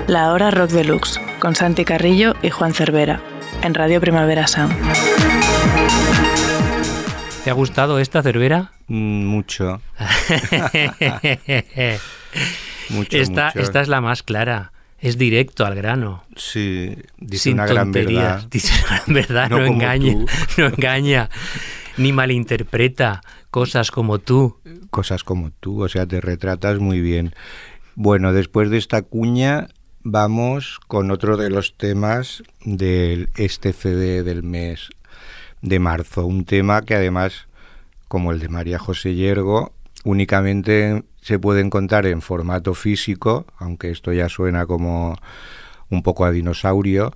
La 0.07 0.31
hora 0.31 0.49
rock 0.49 0.69
deluxe 0.71 1.19
con 1.39 1.55
Santi 1.55 1.83
Carrillo 1.83 2.35
y 2.41 2.51
Juan 2.51 2.73
Cervera 2.73 3.19
en 3.63 3.73
Radio 3.73 3.99
Primavera 3.99 4.47
Sound. 4.47 4.73
¿Te 7.43 7.49
ha 7.49 7.53
gustado 7.53 7.99
esta, 7.99 8.21
Cervera? 8.21 8.71
Mm, 8.87 9.25
Mucho, 9.25 9.81
mucho, 12.89 13.17
esta, 13.17 13.45
mucho. 13.47 13.59
esta 13.59 13.81
es 13.81 13.87
la 13.87 14.01
más 14.01 14.21
clara. 14.23 14.71
Es 14.99 15.17
directo 15.17 15.65
al 15.65 15.73
grano. 15.73 16.23
Sí, 16.35 16.95
dice 17.17 17.43
sin 17.45 17.53
una 17.53 17.65
gran 17.65 17.85
tonterías. 17.87 18.23
verdad. 18.23 18.47
Dice 18.51 18.73
una 18.85 18.97
gran 18.99 19.13
verdad, 19.15 19.49
No 19.49 19.65
engaña. 19.65 20.13
tú. 20.13 20.25
No 20.59 20.65
engaña. 20.67 21.29
Ni 21.97 22.13
malinterpreta 22.13 23.21
cosas 23.49 23.89
como 23.89 24.19
tú. 24.19 24.59
Cosas 24.91 25.23
como 25.23 25.49
tú, 25.59 25.83
o 25.83 25.89
sea, 25.89 26.05
te 26.05 26.21
retratas 26.21 26.77
muy 26.77 27.01
bien. 27.01 27.33
Bueno, 27.95 28.31
después 28.33 28.69
de 28.69 28.77
esta 28.77 29.01
cuña, 29.01 29.69
vamos 30.03 30.79
con 30.87 31.09
otro 31.09 31.35
de 31.35 31.49
los 31.49 31.75
temas 31.75 32.43
de 32.63 33.27
este 33.35 33.73
CD 33.73 34.21
del 34.21 34.43
mes 34.43 34.89
de 35.61 35.79
marzo. 35.79 36.25
Un 36.25 36.45
tema 36.45 36.81
que 36.83 36.95
además, 36.95 37.47
como 38.07 38.31
el 38.31 38.39
de 38.39 38.49
María 38.49 38.79
José 38.79 39.15
Yergo, 39.15 39.73
únicamente 40.03 41.03
se 41.21 41.39
puede 41.39 41.61
encontrar 41.61 42.05
en 42.05 42.21
formato 42.21 42.73
físico, 42.73 43.45
aunque 43.57 43.91
esto 43.91 44.11
ya 44.11 44.29
suena 44.29 44.65
como 44.65 45.17
un 45.89 46.03
poco 46.03 46.25
a 46.25 46.31
dinosaurio, 46.31 47.13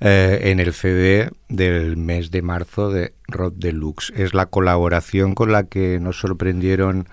eh, 0.00 0.50
en 0.50 0.58
el 0.58 0.72
CD 0.72 1.30
del 1.48 1.96
mes 1.96 2.30
de 2.30 2.42
marzo 2.42 2.90
de 2.90 3.14
Rod 3.28 3.52
Deluxe. 3.52 4.12
Es 4.16 4.34
la 4.34 4.46
colaboración 4.46 5.34
con 5.34 5.52
la 5.52 5.64
que 5.64 6.00
nos 6.00 6.18
sorprendieron 6.18 7.08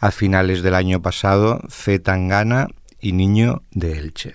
a 0.00 0.10
finales 0.10 0.62
del 0.62 0.74
año 0.74 1.02
pasado 1.02 1.60
C. 1.68 1.98
Tangana 1.98 2.68
y 3.00 3.12
Niño 3.12 3.62
de 3.72 3.98
Elche. 3.98 4.34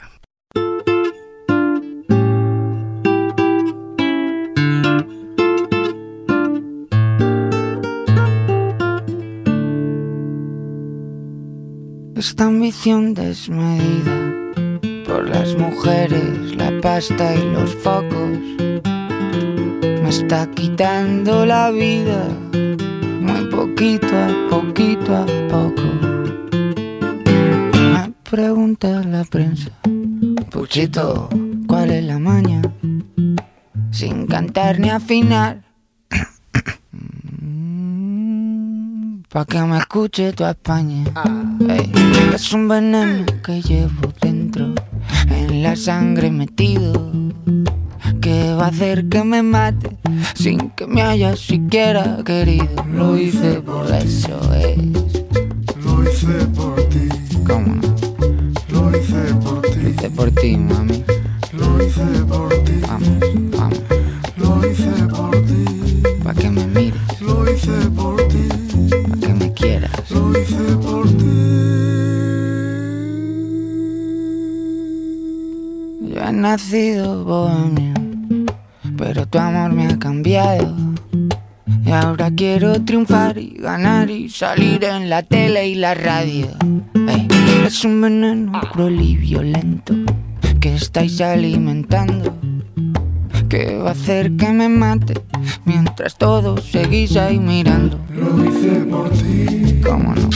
Esta 12.18 12.46
ambición 12.46 13.14
desmedida 13.14 14.16
por 15.06 15.30
las 15.30 15.56
mujeres, 15.56 16.56
la 16.56 16.72
pasta 16.82 17.36
y 17.36 17.52
los 17.52 17.74
focos 17.76 18.40
me 20.04 20.10
está 20.10 20.50
quitando 20.52 21.46
la 21.46 21.70
vida 21.70 22.28
muy 23.22 23.46
poquito 23.52 24.08
a 24.08 24.50
poquito 24.50 25.16
a 25.16 25.26
poco. 25.48 25.84
Me 27.74 28.14
pregunta 28.30 29.04
la 29.04 29.24
prensa, 29.24 29.70
Puchito, 30.50 31.30
¿cuál 31.68 31.92
es 31.92 32.04
la 32.04 32.18
maña? 32.18 32.62
Sin 33.92 34.26
cantar 34.26 34.80
ni 34.80 34.90
afinar. 34.90 35.67
Pa' 39.30 39.46
que 39.46 39.62
me 39.62 39.78
escuche 39.78 40.32
tu 40.34 40.46
España. 40.46 41.04
Ey, 41.70 41.92
es 42.34 42.54
un 42.54 42.68
veneno 42.68 43.26
que 43.44 43.62
llevo 43.62 44.14
dentro, 44.22 44.74
en 45.30 45.64
la 45.64 45.76
sangre 45.76 46.32
metido, 46.32 47.12
que 48.22 48.54
va 48.54 48.66
a 48.66 48.68
hacer 48.70 49.08
que 49.10 49.24
me 49.24 49.44
mate 49.44 49.98
sin 50.36 50.70
que 50.72 50.88
me 50.88 51.02
haya 51.02 51.36
siquiera 51.36 52.20
querido. 52.26 52.68
Lo 52.94 53.18
hice 53.18 53.60
por 53.62 53.86
eso, 53.94 54.40
es. 54.56 54.78
Lo 55.84 56.04
hice 56.10 56.46
por 56.56 56.82
ti, 56.90 57.10
¿Cómo 57.46 57.76
no? 57.76 57.96
lo 58.70 58.98
hice 58.98 59.34
por 59.44 59.56
Lo 59.56 59.62
ti, 59.62 59.80
hice 59.90 60.10
por 60.10 60.32
ti, 60.32 60.58
mami. 60.58 61.04
lo 61.54 61.84
hice 61.84 62.06
por 62.28 62.50
ti, 62.64 62.74
Vamos, 62.88 63.20
vamos, 63.58 63.80
lo 64.38 64.68
hice 64.68 64.92
por 65.10 65.32
ti, 65.46 65.66
pa' 66.24 66.34
que 66.34 66.50
me 66.50 66.66
mires, 66.68 66.97
lo 70.12 70.40
hice 70.40 70.76
por 70.82 71.08
ti. 71.08 71.26
Yo 76.14 76.22
he 76.22 76.34
nacido 76.34 77.24
bohemio, 77.24 77.94
pero 78.98 79.26
tu 79.28 79.38
amor 79.38 79.74
me 79.74 79.88
ha 79.88 80.00
cambiado. 80.00 80.76
Y 81.86 81.92
ahora 81.92 82.30
quiero 82.32 82.84
triunfar 82.84 83.38
y 83.38 83.56
ganar 83.60 84.10
y 84.10 84.30
salir 84.30 84.84
en 84.84 85.10
la 85.10 85.24
tele 85.24 85.70
y 85.70 85.76
la 85.76 85.94
radio. 85.94 86.48
Ey, 87.08 87.28
es 87.66 87.86
un 87.86 88.02
veneno 88.02 88.60
cruel 88.74 89.00
y 89.00 89.16
violento 89.16 89.94
que 90.60 90.76
estáis 90.76 91.22
alimentando. 91.22 92.36
Que 93.48 93.78
va 93.78 93.90
a 93.90 93.92
hacer 93.94 94.36
que 94.36 94.50
me 94.50 94.68
mate 94.68 95.14
mientras 95.64 96.18
todos 96.18 96.66
seguís 96.66 97.16
ahí 97.16 97.40
mirando. 97.40 97.98
Lo 98.14 98.44
hice 98.44 98.82
por 98.82 99.10
ti, 99.12 99.67
¿Cómo 99.84 100.14
no? 100.16 100.30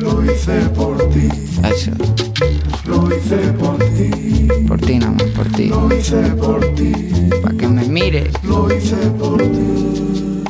lo 0.00 0.24
hice 0.24 0.60
por 0.74 0.96
ti, 1.10 1.28
Eso, 1.64 1.90
lo 2.86 3.08
hice 3.14 3.36
por 3.58 3.78
ti, 3.78 4.10
por 4.66 4.80
ti 4.80 4.98
nada 4.98 5.12
más, 5.12 5.22
por 5.34 5.46
ti. 5.52 5.68
lo 5.68 5.94
hice 5.94 6.16
por 6.40 6.60
ti, 6.74 6.92
Pa' 7.42 7.50
que 7.52 7.68
me 7.68 7.84
mires. 7.88 8.32
lo 8.44 8.72
hice 8.72 8.96
por 9.18 9.38
ti, 9.42 10.44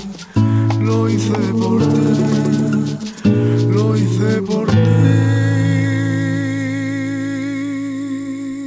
lo 0.80 1.08
hice 1.08 1.32
por 1.60 1.80
ti, 1.80 3.28
lo 3.72 3.96
hice 3.96 4.42
por 4.42 4.66
ti. 4.68 4.76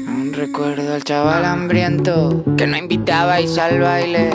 Aún 0.09 0.31
recuerdo 0.33 0.93
al 0.95 1.03
chaval 1.03 1.45
hambriento 1.45 2.43
que 2.57 2.67
no 2.67 2.77
invitabais 2.77 3.57
al 3.57 3.79
baile. 3.79 4.29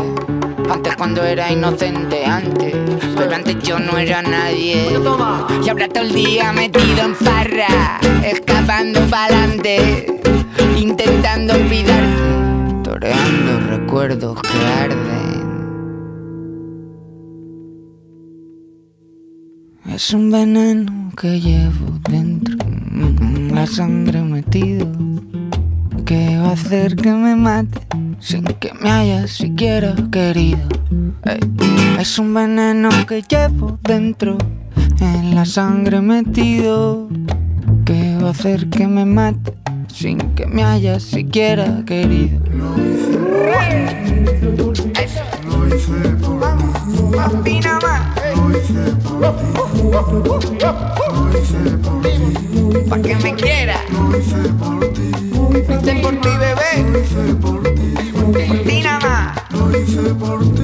Antes 0.70 0.96
cuando 0.96 1.22
era 1.24 1.52
inocente, 1.52 2.24
antes. 2.24 2.74
Pero 3.16 3.34
antes 3.34 3.56
yo 3.62 3.78
no 3.78 3.98
era 3.98 4.22
nadie. 4.22 4.88
Y 5.64 5.68
ahora 5.68 5.88
todo 5.88 6.04
el 6.04 6.12
día 6.12 6.52
metido 6.52 7.00
en 7.04 7.14
farra, 7.14 8.00
escapando 8.24 9.00
pa'lante, 9.10 10.06
intentando 10.78 11.54
olvidarte, 11.54 12.82
toreando 12.82 13.60
recuerdos 13.70 14.40
que 14.42 14.66
arden. 14.66 15.26
Es 19.88 20.12
un 20.12 20.30
veneno 20.30 21.10
que 21.16 21.40
llevo 21.40 21.98
dentro, 22.10 22.56
la 23.54 23.66
sangre 23.66 24.20
metido, 24.20 24.86
que 26.06 26.38
va 26.38 26.50
a 26.50 26.52
hacer 26.52 26.94
que 26.94 27.10
me 27.10 27.34
mate 27.34 27.80
sin 28.20 28.44
que 28.44 28.72
me 28.80 28.90
haya 28.90 29.26
siquiera 29.26 29.92
querido. 30.12 30.60
Es 31.98 32.18
un 32.20 32.32
veneno 32.32 32.90
que 33.08 33.22
llevo 33.22 33.76
dentro, 33.82 34.38
en 35.00 35.34
la 35.34 35.44
sangre 35.44 36.00
metido, 36.00 37.08
que 37.84 38.16
va 38.22 38.28
a 38.28 38.30
hacer 38.30 38.68
que 38.70 38.86
me 38.86 39.04
mate 39.04 39.52
sin 39.92 40.18
que 40.36 40.46
me 40.46 40.62
haya 40.62 41.00
siquiera 41.00 41.82
querido. 41.84 42.38
Lo 42.52 42.76
hice 42.78 43.18
por 44.60 44.72
ti, 44.74 44.92
Papi, 47.16 47.60
nada 47.60 47.80
más. 47.80 48.00
lo 48.38 48.58
hice 48.58 48.74
por 49.02 50.38
ti, 50.38 50.56
lo 51.32 51.38
hice 51.40 51.58
por 52.88 53.02
ti, 53.02 53.10
me 53.24 53.34
quiera. 53.34 53.55
Hice 57.06 57.34
lo 59.50 59.78
hice 59.78 60.14
por 60.14 60.40
ti. 60.54 60.62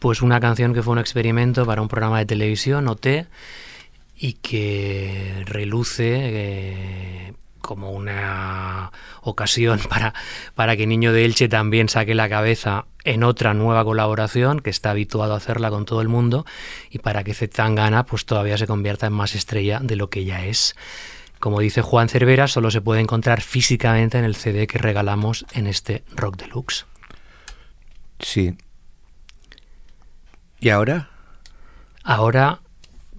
Pues 0.00 0.20
una 0.20 0.38
canción 0.38 0.74
que 0.74 0.82
fue 0.82 0.92
un 0.92 0.98
experimento 0.98 1.64
para 1.64 1.80
un 1.80 1.88
programa 1.88 2.18
de 2.18 2.26
televisión, 2.26 2.88
OT, 2.88 3.26
y 4.16 4.34
que 4.34 5.42
reluce 5.46 6.12
eh, 6.14 7.23
como 7.64 7.90
una 7.90 8.92
ocasión 9.22 9.80
para, 9.88 10.14
para 10.54 10.76
que 10.76 10.86
Niño 10.86 11.12
de 11.12 11.24
Elche 11.24 11.48
también 11.48 11.88
saque 11.88 12.14
la 12.14 12.28
cabeza 12.28 12.84
en 13.04 13.24
otra 13.24 13.54
nueva 13.54 13.84
colaboración, 13.84 14.60
que 14.60 14.70
está 14.70 14.90
habituado 14.90 15.34
a 15.34 15.38
hacerla 15.38 15.70
con 15.70 15.84
todo 15.84 16.00
el 16.02 16.08
mundo, 16.08 16.46
y 16.90 16.98
para 16.98 17.24
que 17.24 17.34
Zetangana 17.34 18.04
pues 18.04 18.26
todavía 18.26 18.58
se 18.58 18.66
convierta 18.66 19.06
en 19.06 19.12
más 19.14 19.34
estrella 19.34 19.80
de 19.82 19.96
lo 19.96 20.10
que 20.10 20.24
ya 20.24 20.44
es. 20.44 20.76
Como 21.40 21.60
dice 21.60 21.82
Juan 21.82 22.08
Cervera, 22.08 22.48
solo 22.48 22.70
se 22.70 22.80
puede 22.80 23.00
encontrar 23.00 23.40
físicamente 23.40 24.18
en 24.18 24.24
el 24.24 24.36
CD 24.36 24.66
que 24.66 24.78
regalamos 24.78 25.44
en 25.52 25.66
este 25.66 26.04
Rock 26.14 26.36
Deluxe. 26.36 26.86
Sí. 28.18 28.56
¿Y 30.60 30.70
ahora? 30.70 31.10
Ahora, 32.02 32.60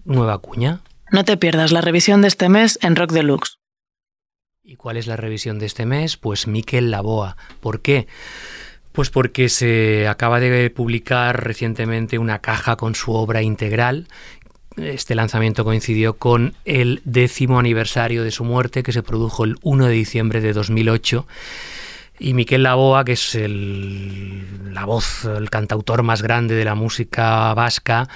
nueva 0.05 0.39
cuña. 0.39 0.81
No 1.11 1.23
te 1.23 1.37
pierdas 1.37 1.71
la 1.71 1.81
revisión 1.81 2.21
de 2.21 2.27
este 2.27 2.49
mes 2.49 2.79
en 2.81 2.95
Rock 2.95 3.11
Deluxe. 3.11 3.57
¿Y 4.67 4.77
cuál 4.77 4.97
es 4.97 5.05
la 5.05 5.15
revisión 5.15 5.59
de 5.59 5.67
este 5.67 5.85
mes? 5.85 6.17
Pues 6.17 6.47
Miquel 6.47 6.89
Laboa. 6.89 7.37
¿Por 7.59 7.81
qué? 7.81 8.07
Pues 8.93 9.11
porque 9.11 9.47
se 9.49 10.07
acaba 10.07 10.39
de 10.39 10.69
publicar 10.71 11.43
recientemente 11.43 12.17
una 12.17 12.39
caja 12.39 12.75
con 12.75 12.95
su 12.95 13.13
obra 13.13 13.43
integral. 13.43 14.07
Este 14.75 15.13
lanzamiento 15.13 15.63
coincidió 15.63 16.15
con 16.15 16.55
el 16.65 17.01
décimo 17.05 17.59
aniversario 17.59 18.23
de 18.23 18.31
su 18.31 18.43
muerte, 18.43 18.81
que 18.81 18.91
se 18.91 19.03
produjo 19.03 19.43
el 19.43 19.57
1 19.61 19.85
de 19.85 19.93
diciembre 19.93 20.41
de 20.41 20.53
2008. 20.53 21.27
Y 22.17 22.33
Miquel 22.33 22.63
Laboa, 22.63 23.05
que 23.05 23.11
es 23.11 23.35
el- 23.35 24.73
la 24.73 24.85
voz, 24.85 25.25
el 25.25 25.49
cantautor 25.51 26.01
más 26.01 26.23
grande 26.23 26.55
de 26.55 26.65
la 26.65 26.73
música 26.73 27.53
vasca 27.53 28.07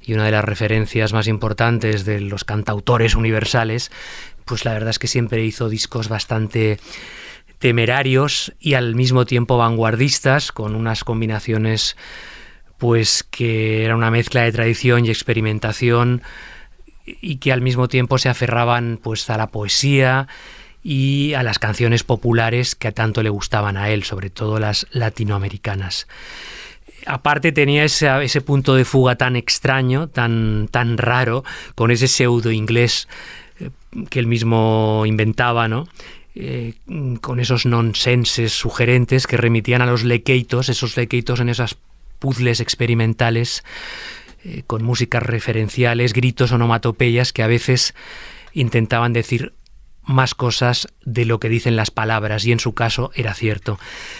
y 0.00 0.12
una 0.12 0.24
de 0.24 0.30
las 0.30 0.44
referencias 0.44 1.12
más 1.12 1.26
importantes 1.26 2.04
de 2.04 2.20
los 2.20 2.44
cantautores 2.44 3.16
universales, 3.16 3.90
pues 4.46 4.64
la 4.64 4.72
verdad 4.72 4.90
es 4.90 4.98
que 4.98 5.08
siempre 5.08 5.44
hizo 5.44 5.68
discos 5.68 6.08
bastante 6.08 6.78
temerarios 7.58 8.52
y 8.60 8.74
al 8.74 8.94
mismo 8.94 9.26
tiempo 9.26 9.58
vanguardistas, 9.58 10.52
con 10.52 10.74
unas 10.74 11.04
combinaciones 11.04 11.96
pues 12.78 13.22
que 13.22 13.84
era 13.84 13.96
una 13.96 14.10
mezcla 14.10 14.42
de 14.42 14.52
tradición 14.52 15.06
y 15.06 15.10
experimentación 15.10 16.22
y 17.06 17.36
que 17.36 17.52
al 17.52 17.62
mismo 17.62 17.88
tiempo 17.88 18.18
se 18.18 18.28
aferraban 18.28 18.98
pues 19.02 19.28
a 19.30 19.36
la 19.36 19.48
poesía 19.48 20.28
y 20.82 21.34
a 21.34 21.42
las 21.42 21.58
canciones 21.58 22.04
populares 22.04 22.74
que 22.74 22.92
tanto 22.92 23.22
le 23.22 23.30
gustaban 23.30 23.76
a 23.76 23.90
él, 23.90 24.04
sobre 24.04 24.30
todo 24.30 24.60
las 24.60 24.86
latinoamericanas. 24.92 26.06
Aparte 27.06 27.52
tenía 27.52 27.84
ese, 27.84 28.08
ese 28.24 28.40
punto 28.40 28.74
de 28.74 28.84
fuga 28.84 29.16
tan 29.16 29.36
extraño, 29.36 30.08
tan, 30.08 30.68
tan 30.70 30.98
raro, 30.98 31.44
con 31.74 31.90
ese 31.90 32.08
pseudo 32.08 32.50
inglés 32.50 33.08
que 34.10 34.18
él 34.18 34.26
mismo 34.26 35.04
inventaba, 35.06 35.68
¿no? 35.68 35.86
Eh, 36.34 36.74
con 37.22 37.40
esos 37.40 37.64
nonsenses 37.64 38.52
sugerentes 38.52 39.26
que 39.26 39.38
remitían 39.38 39.80
a 39.80 39.86
los 39.86 40.04
lequeitos, 40.04 40.68
esos 40.68 40.94
lequeitos 40.96 41.40
en 41.40 41.48
esas 41.48 41.78
puzzles 42.18 42.60
experimentales 42.60 43.64
eh, 44.44 44.62
con 44.66 44.82
músicas 44.82 45.22
referenciales, 45.22 46.12
gritos, 46.12 46.52
onomatopeyas 46.52 47.32
que 47.32 47.42
a 47.42 47.46
veces 47.46 47.94
intentaban 48.52 49.14
decir 49.14 49.54
más 50.04 50.34
cosas 50.34 50.88
de 51.04 51.24
lo 51.24 51.40
que 51.40 51.48
dicen 51.48 51.74
las 51.74 51.90
palabras 51.90 52.44
y 52.44 52.52
en 52.52 52.60
su 52.60 52.74
caso 52.74 53.10
era 53.14 53.32
cierto. 53.32 53.78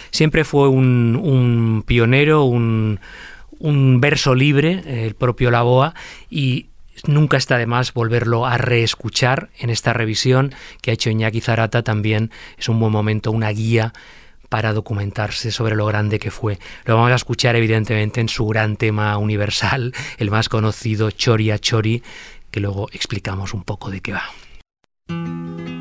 Siempre 0.09 0.43
fue 0.43 0.69
un, 0.69 1.83
pionero, 1.85 2.43
un, 2.45 2.99
un 3.59 4.01
verso 4.01 4.33
libre, 4.33 5.05
el 5.05 5.13
propio 5.13 5.51
Laboa, 5.51 5.93
y 6.29 6.65
nunca 7.05 7.37
está 7.37 7.57
de 7.57 7.65
más 7.65 7.93
volverlo 7.93 8.45
a 8.45 8.57
reescuchar 8.57 9.49
en 9.57 9.69
esta 9.69 9.93
revisión 9.93 10.53
que 10.81 10.91
ha 10.91 10.93
hecho 10.93 11.09
Iñaki 11.09 11.41
Zarata 11.41 11.83
también. 11.83 12.31
Es 12.57 12.69
un 12.69 12.79
buen 12.79 12.91
momento, 12.91 13.31
una 13.31 13.49
guía 13.49 13.93
para 14.49 14.73
documentarse 14.73 15.51
sobre 15.51 15.75
lo 15.75 15.85
grande 15.85 16.19
que 16.19 16.31
fue. 16.31 16.59
Lo 16.85 16.95
vamos 16.95 17.11
a 17.11 17.15
escuchar 17.15 17.55
evidentemente 17.55 18.21
en 18.21 18.29
su 18.29 18.45
gran 18.47 18.77
tema 18.77 19.17
universal, 19.17 19.93
el 20.17 20.31
más 20.31 20.49
conocido 20.49 21.11
Chori 21.11 21.51
a 21.51 21.59
Chori, 21.59 22.03
que 22.51 22.59
luego 22.59 22.87
explicamos 22.91 23.53
un 23.53 23.63
poco 23.63 23.91
de 23.91 24.01
qué 24.01 24.13
va. 24.13 25.76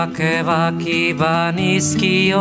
Egoak 0.00 0.16
ebaki 0.20 1.12
banizkion 1.12 2.40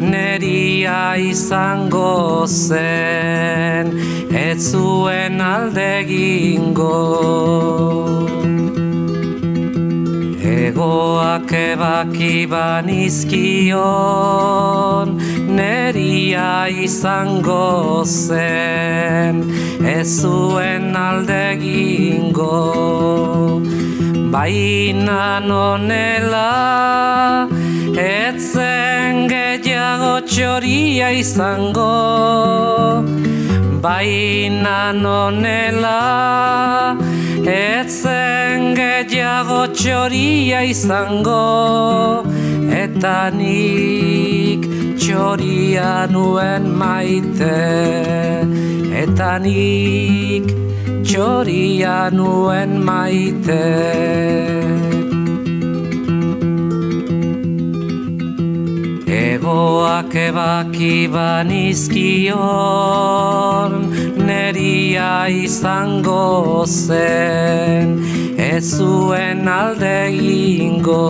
Neria 0.00 1.16
izango 1.20 2.46
zen 2.48 3.92
Ez 4.32 4.72
zuen 4.72 5.40
alde 5.40 6.00
egingo. 6.00 6.96
Egoak 10.40 11.52
ebaki 11.52 12.46
banizkion 12.48 13.76
Neria 15.52 16.68
izango 16.68 18.04
zen 18.06 19.44
Ez 19.84 20.20
zuen 20.22 20.96
alde 20.96 21.40
egingo 21.52 22.56
Baina 24.32 25.40
nonela 25.40 26.48
Etzen 27.98 29.24
gehiago 29.30 30.14
txoria 30.28 31.08
izango. 31.16 31.88
Baina 33.82 34.92
nonela 34.92 35.96
Etzen 37.46 38.74
gehiago 38.74 39.66
txoria 39.76 40.64
izango 40.66 42.24
Eta 42.78 43.30
nik 43.34 44.66
txoria 45.00 46.06
nuen 46.12 46.68
maite. 46.78 47.56
Eta 49.02 49.38
nik 49.40 50.46
txoria 51.08 52.10
nuen 52.12 52.84
maite. 52.84 53.64
Egoak 59.18 60.14
ebaki 60.28 61.08
banizkion 61.16 62.38
Neria 64.48 65.28
izango 65.28 66.64
zen 66.64 68.00
Ez 68.40 68.78
zuen 68.78 69.44
alde 69.44 69.90
egingo. 70.08 71.04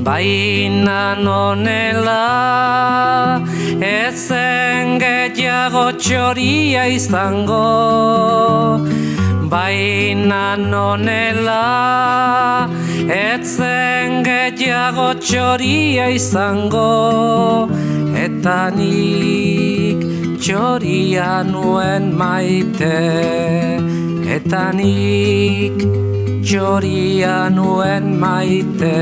Baina 0.00 1.12
nonela 1.20 2.24
Ezen 3.84 4.96
gehiago 5.02 5.84
txoria 6.00 6.86
izango 6.88 7.60
Baina 9.48 10.58
nonela 10.60 12.68
Etzen 13.08 14.20
gehiago 14.26 15.06
txoria 15.24 16.10
izango 16.12 16.84
Eta 18.24 18.58
nik 18.76 20.04
txoria 20.42 21.30
nuen 21.48 22.12
maite 22.20 22.92
Eta 24.36 24.66
nik 24.76 25.80
txoria 26.44 27.38
nuen 27.56 28.12
maite 28.20 28.94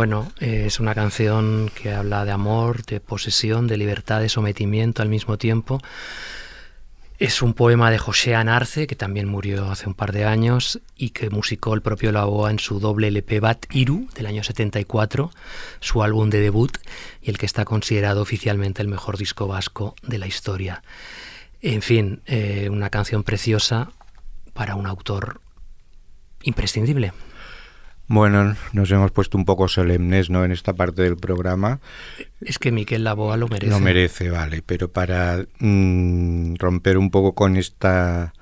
Bueno, 0.00 0.32
eh, 0.40 0.64
es 0.64 0.80
una 0.80 0.94
canción 0.94 1.70
que 1.74 1.92
habla 1.92 2.24
de 2.24 2.30
amor, 2.30 2.86
de 2.86 3.00
posesión, 3.00 3.66
de 3.66 3.76
libertad, 3.76 4.18
de 4.22 4.30
sometimiento 4.30 5.02
al 5.02 5.10
mismo 5.10 5.36
tiempo. 5.36 5.78
Es 7.18 7.42
un 7.42 7.52
poema 7.52 7.90
de 7.90 7.98
José 7.98 8.34
Anarce, 8.34 8.86
que 8.86 8.96
también 8.96 9.28
murió 9.28 9.70
hace 9.70 9.86
un 9.86 9.94
par 9.94 10.12
de 10.12 10.24
años 10.24 10.80
y 10.96 11.10
que 11.10 11.28
musicó 11.28 11.74
el 11.74 11.82
propio 11.82 12.12
Laboa 12.12 12.50
en 12.50 12.58
su 12.58 12.80
doble 12.80 13.08
LP 13.08 13.40
Bat 13.40 13.66
Iru 13.74 14.08
del 14.14 14.24
año 14.24 14.42
74, 14.42 15.32
su 15.80 16.02
álbum 16.02 16.30
de 16.30 16.40
debut 16.40 16.78
y 17.20 17.28
el 17.28 17.36
que 17.36 17.44
está 17.44 17.66
considerado 17.66 18.22
oficialmente 18.22 18.80
el 18.80 18.88
mejor 18.88 19.18
disco 19.18 19.48
vasco 19.48 19.96
de 20.00 20.16
la 20.16 20.26
historia. 20.26 20.82
En 21.60 21.82
fin, 21.82 22.22
eh, 22.24 22.70
una 22.72 22.88
canción 22.88 23.22
preciosa 23.22 23.90
para 24.54 24.76
un 24.76 24.86
autor 24.86 25.42
imprescindible. 26.42 27.12
Bueno, 28.12 28.56
nos 28.72 28.90
hemos 28.90 29.12
puesto 29.12 29.38
un 29.38 29.44
poco 29.44 29.68
solemnes 29.68 30.30
¿no? 30.30 30.44
en 30.44 30.50
esta 30.50 30.72
parte 30.72 31.02
del 31.02 31.16
programa. 31.16 31.78
Es 32.40 32.58
que 32.58 32.72
Miquel 32.72 33.04
Laboa 33.04 33.36
lo 33.36 33.46
merece. 33.46 33.70
Lo 33.70 33.78
merece, 33.78 34.30
vale, 34.30 34.62
pero 34.66 34.90
para 34.90 35.44
mm, 35.60 36.56
romper 36.56 36.98
un 36.98 37.12
poco 37.12 37.36
con 37.36 37.56
esta 37.56 38.34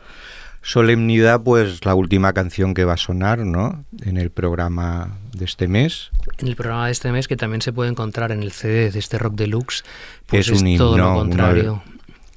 solemnidad, 0.62 1.43
pues 1.43 1.85
la 1.85 1.95
última 1.95 2.33
canción 2.33 2.73
que 2.73 2.87
va 2.87 2.95
a 2.95 2.97
sonar 2.97 3.41
¿no? 3.41 3.85
en 4.07 4.16
el 4.16 4.31
programa 4.31 5.19
de 5.37 5.45
este 5.45 5.69
mes. 5.69 6.12
En 6.39 6.49
el 6.49 6.57
programa 6.57 6.87
de 6.87 6.93
este 6.93 7.12
mes, 7.12 7.29
que 7.29 7.37
también 7.37 7.61
se 7.61 7.75
puede 7.75 7.91
encontrar 7.91 8.33
en 8.33 8.43
el 8.43 8.53
CD 8.53 8.91
de 8.91 8.99
este 8.99 9.19
Rock 9.19 9.35
Deluxe, 9.35 9.85
pues 10.25 10.49
es 10.49 10.62
un 10.62 10.77
todo 10.79 10.95
himno, 10.95 10.97
lo 10.97 11.11
uno 11.11 11.12
de- 11.12 11.19
contrario. 11.29 11.83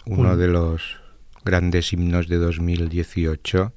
Uno 0.05 0.32
Un- 0.34 0.38
de 0.38 0.47
los 0.49 0.82
grandes 1.45 1.93
himnos 1.93 2.27
de 2.27 2.36
2018. 2.36 3.71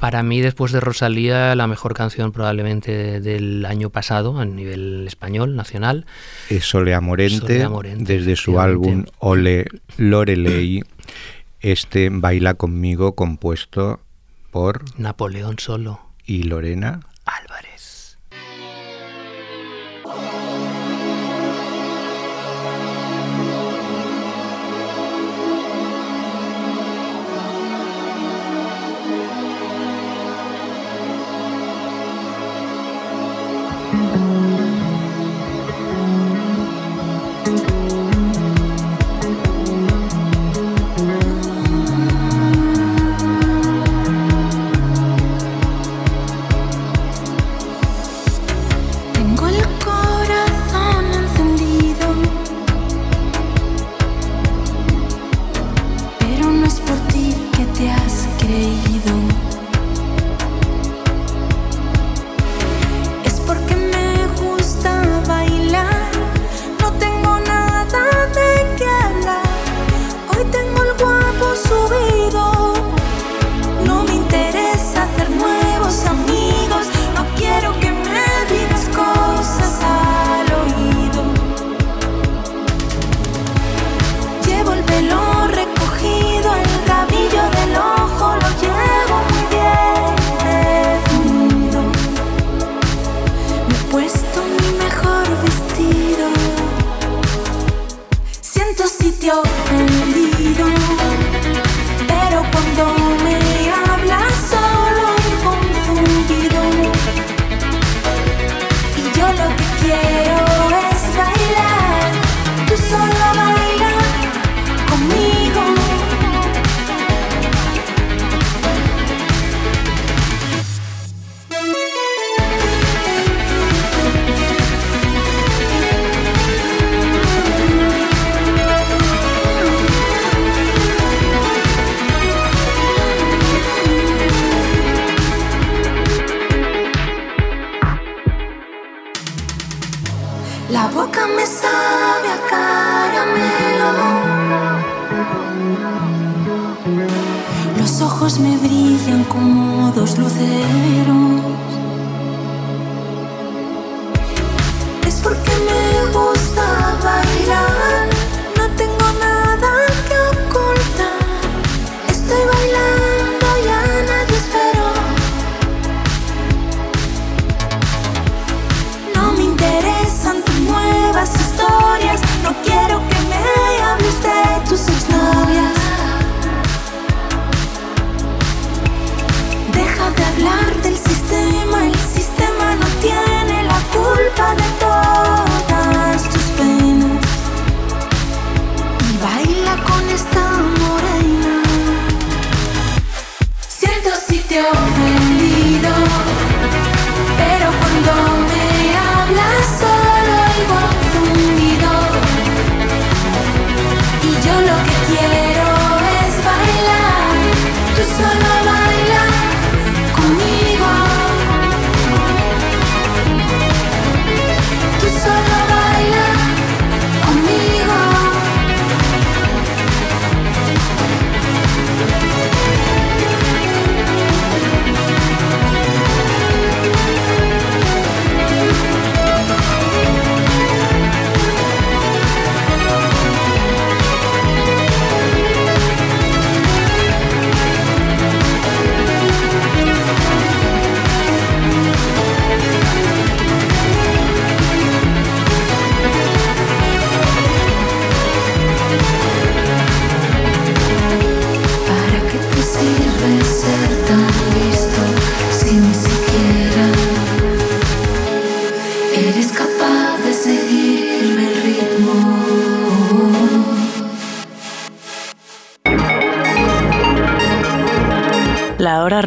Para 0.00 0.22
mí, 0.22 0.40
después 0.40 0.72
de 0.72 0.80
Rosalía, 0.80 1.54
la 1.54 1.66
mejor 1.66 1.92
canción 1.92 2.32
probablemente 2.32 3.20
del 3.20 3.66
año 3.66 3.90
pasado 3.90 4.38
a 4.38 4.46
nivel 4.46 5.04
español, 5.06 5.54
nacional. 5.56 6.06
Es 6.48 6.64
Solea 6.64 7.02
Morente, 7.02 7.38
Solea 7.38 7.68
Morente 7.68 8.14
desde 8.14 8.34
su 8.34 8.58
álbum 8.58 9.04
Ole 9.18 9.66
Lorelei, 9.98 10.82
este 11.60 12.08
Baila 12.10 12.54
conmigo 12.54 13.14
compuesto 13.14 14.00
por... 14.50 14.84
Napoleón 14.98 15.58
Solo. 15.58 16.00
Y 16.24 16.44
Lorena. 16.44 17.00
Álvarez. 17.26 17.69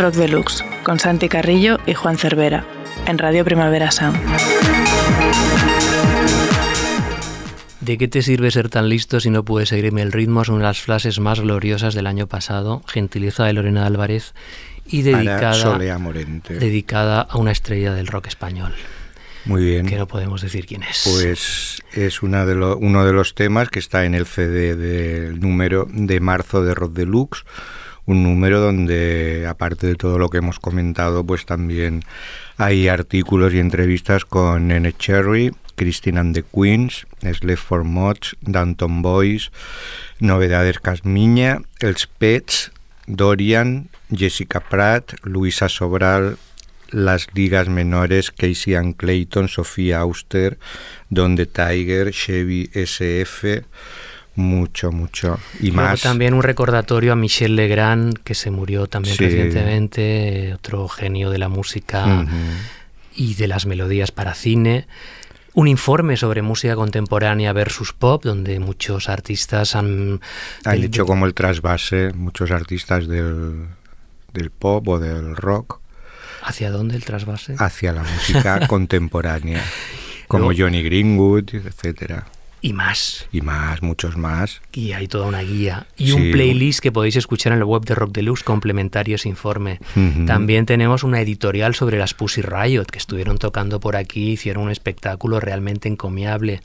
Rock 0.04 0.16
Deluxe 0.16 0.66
con 0.84 1.00
Santi 1.00 1.30
Carrillo 1.30 1.80
y 1.86 1.94
Juan 1.94 2.18
Cervera 2.18 2.66
en 3.08 3.18
Radio 3.18 3.46
Primavera 3.46 3.90
Sound. 3.90 4.20
¿De 7.80 7.98
qué 7.98 8.10
te 8.10 8.22
sirve 8.22 8.52
ser 8.52 8.68
tan 8.68 8.90
listo 8.90 9.22
si 9.22 9.30
no 9.30 9.46
puedes 9.46 9.70
seguirme 9.70 10.02
el 10.02 10.12
ritmo? 10.12 10.42
Es 10.42 10.50
una 10.50 10.58
de 10.58 10.64
las 10.66 10.82
frases 10.82 11.22
más 11.22 11.40
gloriosas 11.40 11.94
del 11.94 12.06
año 12.06 12.28
pasado, 12.28 12.82
gentileza 12.86 13.46
de 13.46 13.54
Lorena 13.54 13.86
Álvarez 13.86 14.34
y 14.86 15.04
dedicada, 15.04 15.78
dedicada 16.50 17.22
a 17.22 17.38
una 17.38 17.54
estrella 17.54 17.94
del 17.94 18.08
rock 18.08 18.28
español. 18.28 18.74
Muy 19.46 19.64
bien. 19.64 19.86
Que 19.86 19.96
no 19.96 20.10
podemos 20.10 20.42
decir 20.42 20.66
quién 20.66 20.84
es. 20.84 21.10
Pues 21.10 21.82
es 21.94 22.22
uno 22.22 22.46
de 22.46 23.14
los 23.14 23.36
temas 23.36 23.70
que 23.70 23.80
está 23.80 24.04
en 24.04 24.16
el 24.16 24.26
CD 24.26 24.76
del 24.76 25.40
número 25.40 25.88
de 25.90 26.20
marzo 26.20 26.62
de 26.62 26.74
Rock 26.76 26.92
Deluxe 26.92 27.46
un 28.06 28.24
número 28.24 28.60
donde, 28.60 29.46
aparte 29.48 29.88
de 29.88 29.96
todo 29.96 30.18
lo 30.18 30.30
que 30.30 30.40
hemos 30.40 30.60
comentado, 30.60 31.24
pues 31.24 31.46
también 31.46 32.04
hay 32.58 32.88
artículos 32.88 33.54
y 33.54 33.60
entrevistas 33.60 34.26
con 34.26 34.68
Nene 34.68 34.94
Cherry, 34.94 35.52
Christine 35.76 36.20
and 36.20 36.36
the 36.36 36.44
Queens, 36.44 37.08
Slave 37.22 37.58
for 37.58 37.84
Mods, 37.84 38.36
Danton 38.42 39.02
Boys, 39.02 39.52
Novedades 40.20 40.80
Casmiña, 40.80 41.62
Els 41.80 42.08
Pets, 42.08 42.72
Dorian, 43.08 43.90
Jessica 44.12 44.60
Pratt, 44.60 45.14
Luisa 45.24 45.70
Sobral, 45.70 46.38
las 46.90 47.28
ligas 47.34 47.70
menores 47.70 48.32
Casey 48.32 48.76
and 48.76 48.96
Clayton, 48.96 49.48
Sofía 49.48 50.00
Auster, 50.00 50.60
Donde 51.10 51.46
Tiger, 51.46 52.12
Chevy 52.12 52.70
SF, 52.74 53.64
mucho, 54.36 54.92
mucho. 54.92 55.40
Y 55.60 55.72
más. 55.72 56.02
también 56.02 56.34
un 56.34 56.44
recordatorio 56.44 57.14
a 57.14 57.16
Michel 57.16 57.56
Legrand, 57.56 58.18
que 58.24 58.34
se 58.36 58.50
murió 58.52 58.88
también 58.88 59.16
Sí. 59.16 59.24
recientemente, 59.26 60.54
otro 60.56 60.88
genio 60.88 61.30
de 61.30 61.38
la 61.38 61.50
música 61.50 62.26
y 63.16 63.36
de 63.36 63.48
las 63.48 63.66
melodías 63.66 64.12
para 64.12 64.34
cine. 64.34 64.88
Un 65.56 65.68
informe 65.68 66.18
sobre 66.18 66.42
música 66.42 66.74
contemporánea 66.76 67.54
versus 67.54 67.94
pop, 67.94 68.24
donde 68.24 68.60
muchos 68.60 69.08
artistas 69.08 69.76
han... 69.76 70.20
Han 70.66 70.74
del- 70.74 70.86
hecho 70.86 71.06
como 71.06 71.28
el 71.28 71.36
trasvase 71.36 72.12
muchos 72.14 72.50
artistas 72.50 73.08
del, 73.08 73.68
del 74.34 74.50
pop 74.50 74.88
o 74.88 74.98
del 75.00 75.36
rock 75.36 75.80
¿Hacia 76.42 76.72
dónde 76.72 76.96
el 76.96 77.06
trasvase? 77.06 77.56
hacia 77.60 77.94
la 77.94 78.02
música 78.02 78.68
contemporánea, 78.68 79.64
como 80.28 80.46
Luego- 80.46 80.64
Johnny 80.64 80.82
Greenwood, 80.82 81.54
etcétera. 81.54 82.26
Y 82.66 82.72
más. 82.72 83.28
Y 83.34 83.42
más, 83.42 83.82
muchos 83.82 84.16
más. 84.16 84.62
Y 84.72 84.94
hay 84.94 85.10
toda 85.10 85.28
una 85.28 85.42
guía. 85.42 85.86
Y 85.98 86.08
Sí. 86.08 86.12
un 86.14 86.32
playlist 86.32 86.80
que 86.80 86.94
podéis 86.94 87.18
escuchar 87.18 87.52
en 87.52 87.60
la 87.60 87.66
web 87.66 87.84
de 87.84 87.94
Rock 87.94 88.14
Deluxe 88.14 88.42
complementario 88.44 89.16
a 89.16 89.18
ese 89.18 89.28
informe. 89.28 89.80
También 90.26 90.66
tenemos 90.66 91.04
una 91.04 91.20
editorial 91.20 91.76
sobre 91.76 91.98
las 91.98 92.14
Pussy 92.14 92.42
Riot, 92.42 92.86
que 92.86 93.00
estuvieron 93.00 93.38
tocando 93.38 93.82
por 93.82 93.98
aquí, 93.98 94.32
hicieron 94.32 94.64
un 94.64 94.72
espectáculo 94.72 95.42
realmente 95.42 95.90
encomiable. 95.90 96.62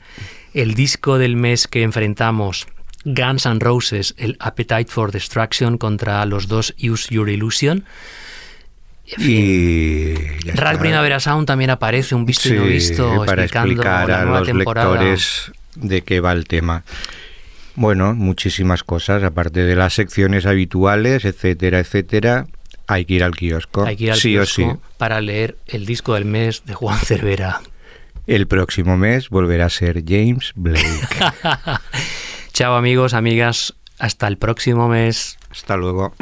El 0.53 0.73
disco 0.73 1.17
del 1.17 1.35
mes 1.35 1.67
que 1.67 1.83
enfrentamos, 1.83 2.65
Guns 3.03 3.45
N' 3.45 3.59
Roses, 3.59 4.15
el 4.17 4.37
Appetite 4.39 4.85
for 4.87 5.11
Destruction 5.11 5.77
contra 5.77 6.25
los 6.25 6.47
dos 6.47 6.73
Use 6.81 7.13
Your 7.13 7.29
Illusion. 7.29 7.83
Y 9.17 10.13
ya 10.45 10.53
Rack 10.53 10.73
está. 10.73 10.79
Primavera 10.79 11.19
Sound 11.19 11.45
también 11.47 11.71
aparece, 11.71 12.15
un 12.15 12.25
visto 12.25 12.47
y 12.49 12.53
no 12.53 12.63
visto, 12.65 13.23
para 13.25 13.43
explicando 13.43 13.73
explicar 13.73 14.07
la 14.07 14.21
a 14.21 14.23
nueva 14.23 14.39
los 14.39 14.47
temporada. 14.47 14.89
lectores 14.91 15.51
de 15.81 16.01
qué 16.01 16.19
va 16.19 16.31
el 16.31 16.45
tema. 16.45 16.83
Bueno, 17.75 18.13
muchísimas 18.13 18.83
cosas, 18.83 19.23
aparte 19.23 19.63
de 19.63 19.75
las 19.75 19.93
secciones 19.93 20.45
habituales, 20.45 21.25
etcétera, 21.25 21.79
etcétera. 21.79 22.47
Hay 22.87 23.05
que 23.05 23.13
ir 23.13 23.23
al 23.23 23.35
kiosco. 23.35 23.85
Hay 23.85 23.95
que 23.95 24.05
ir 24.05 24.11
al 24.11 24.17
sí 24.17 24.31
kiosco 24.31 24.61
o 24.63 24.71
sí. 24.73 24.79
para 24.97 25.21
leer 25.21 25.57
el 25.67 25.85
disco 25.85 26.15
del 26.15 26.25
mes 26.25 26.65
de 26.65 26.73
Juan 26.73 26.97
Cervera. 26.99 27.61
El 28.27 28.47
próximo 28.47 28.97
mes 28.97 29.29
volverá 29.29 29.67
a 29.67 29.69
ser 29.69 30.03
James 30.05 30.51
Blake. 30.55 30.83
Chao 32.53 32.75
amigos, 32.75 33.13
amigas, 33.13 33.75
hasta 33.97 34.27
el 34.27 34.37
próximo 34.37 34.87
mes. 34.87 35.37
Hasta 35.49 35.77
luego. 35.77 36.13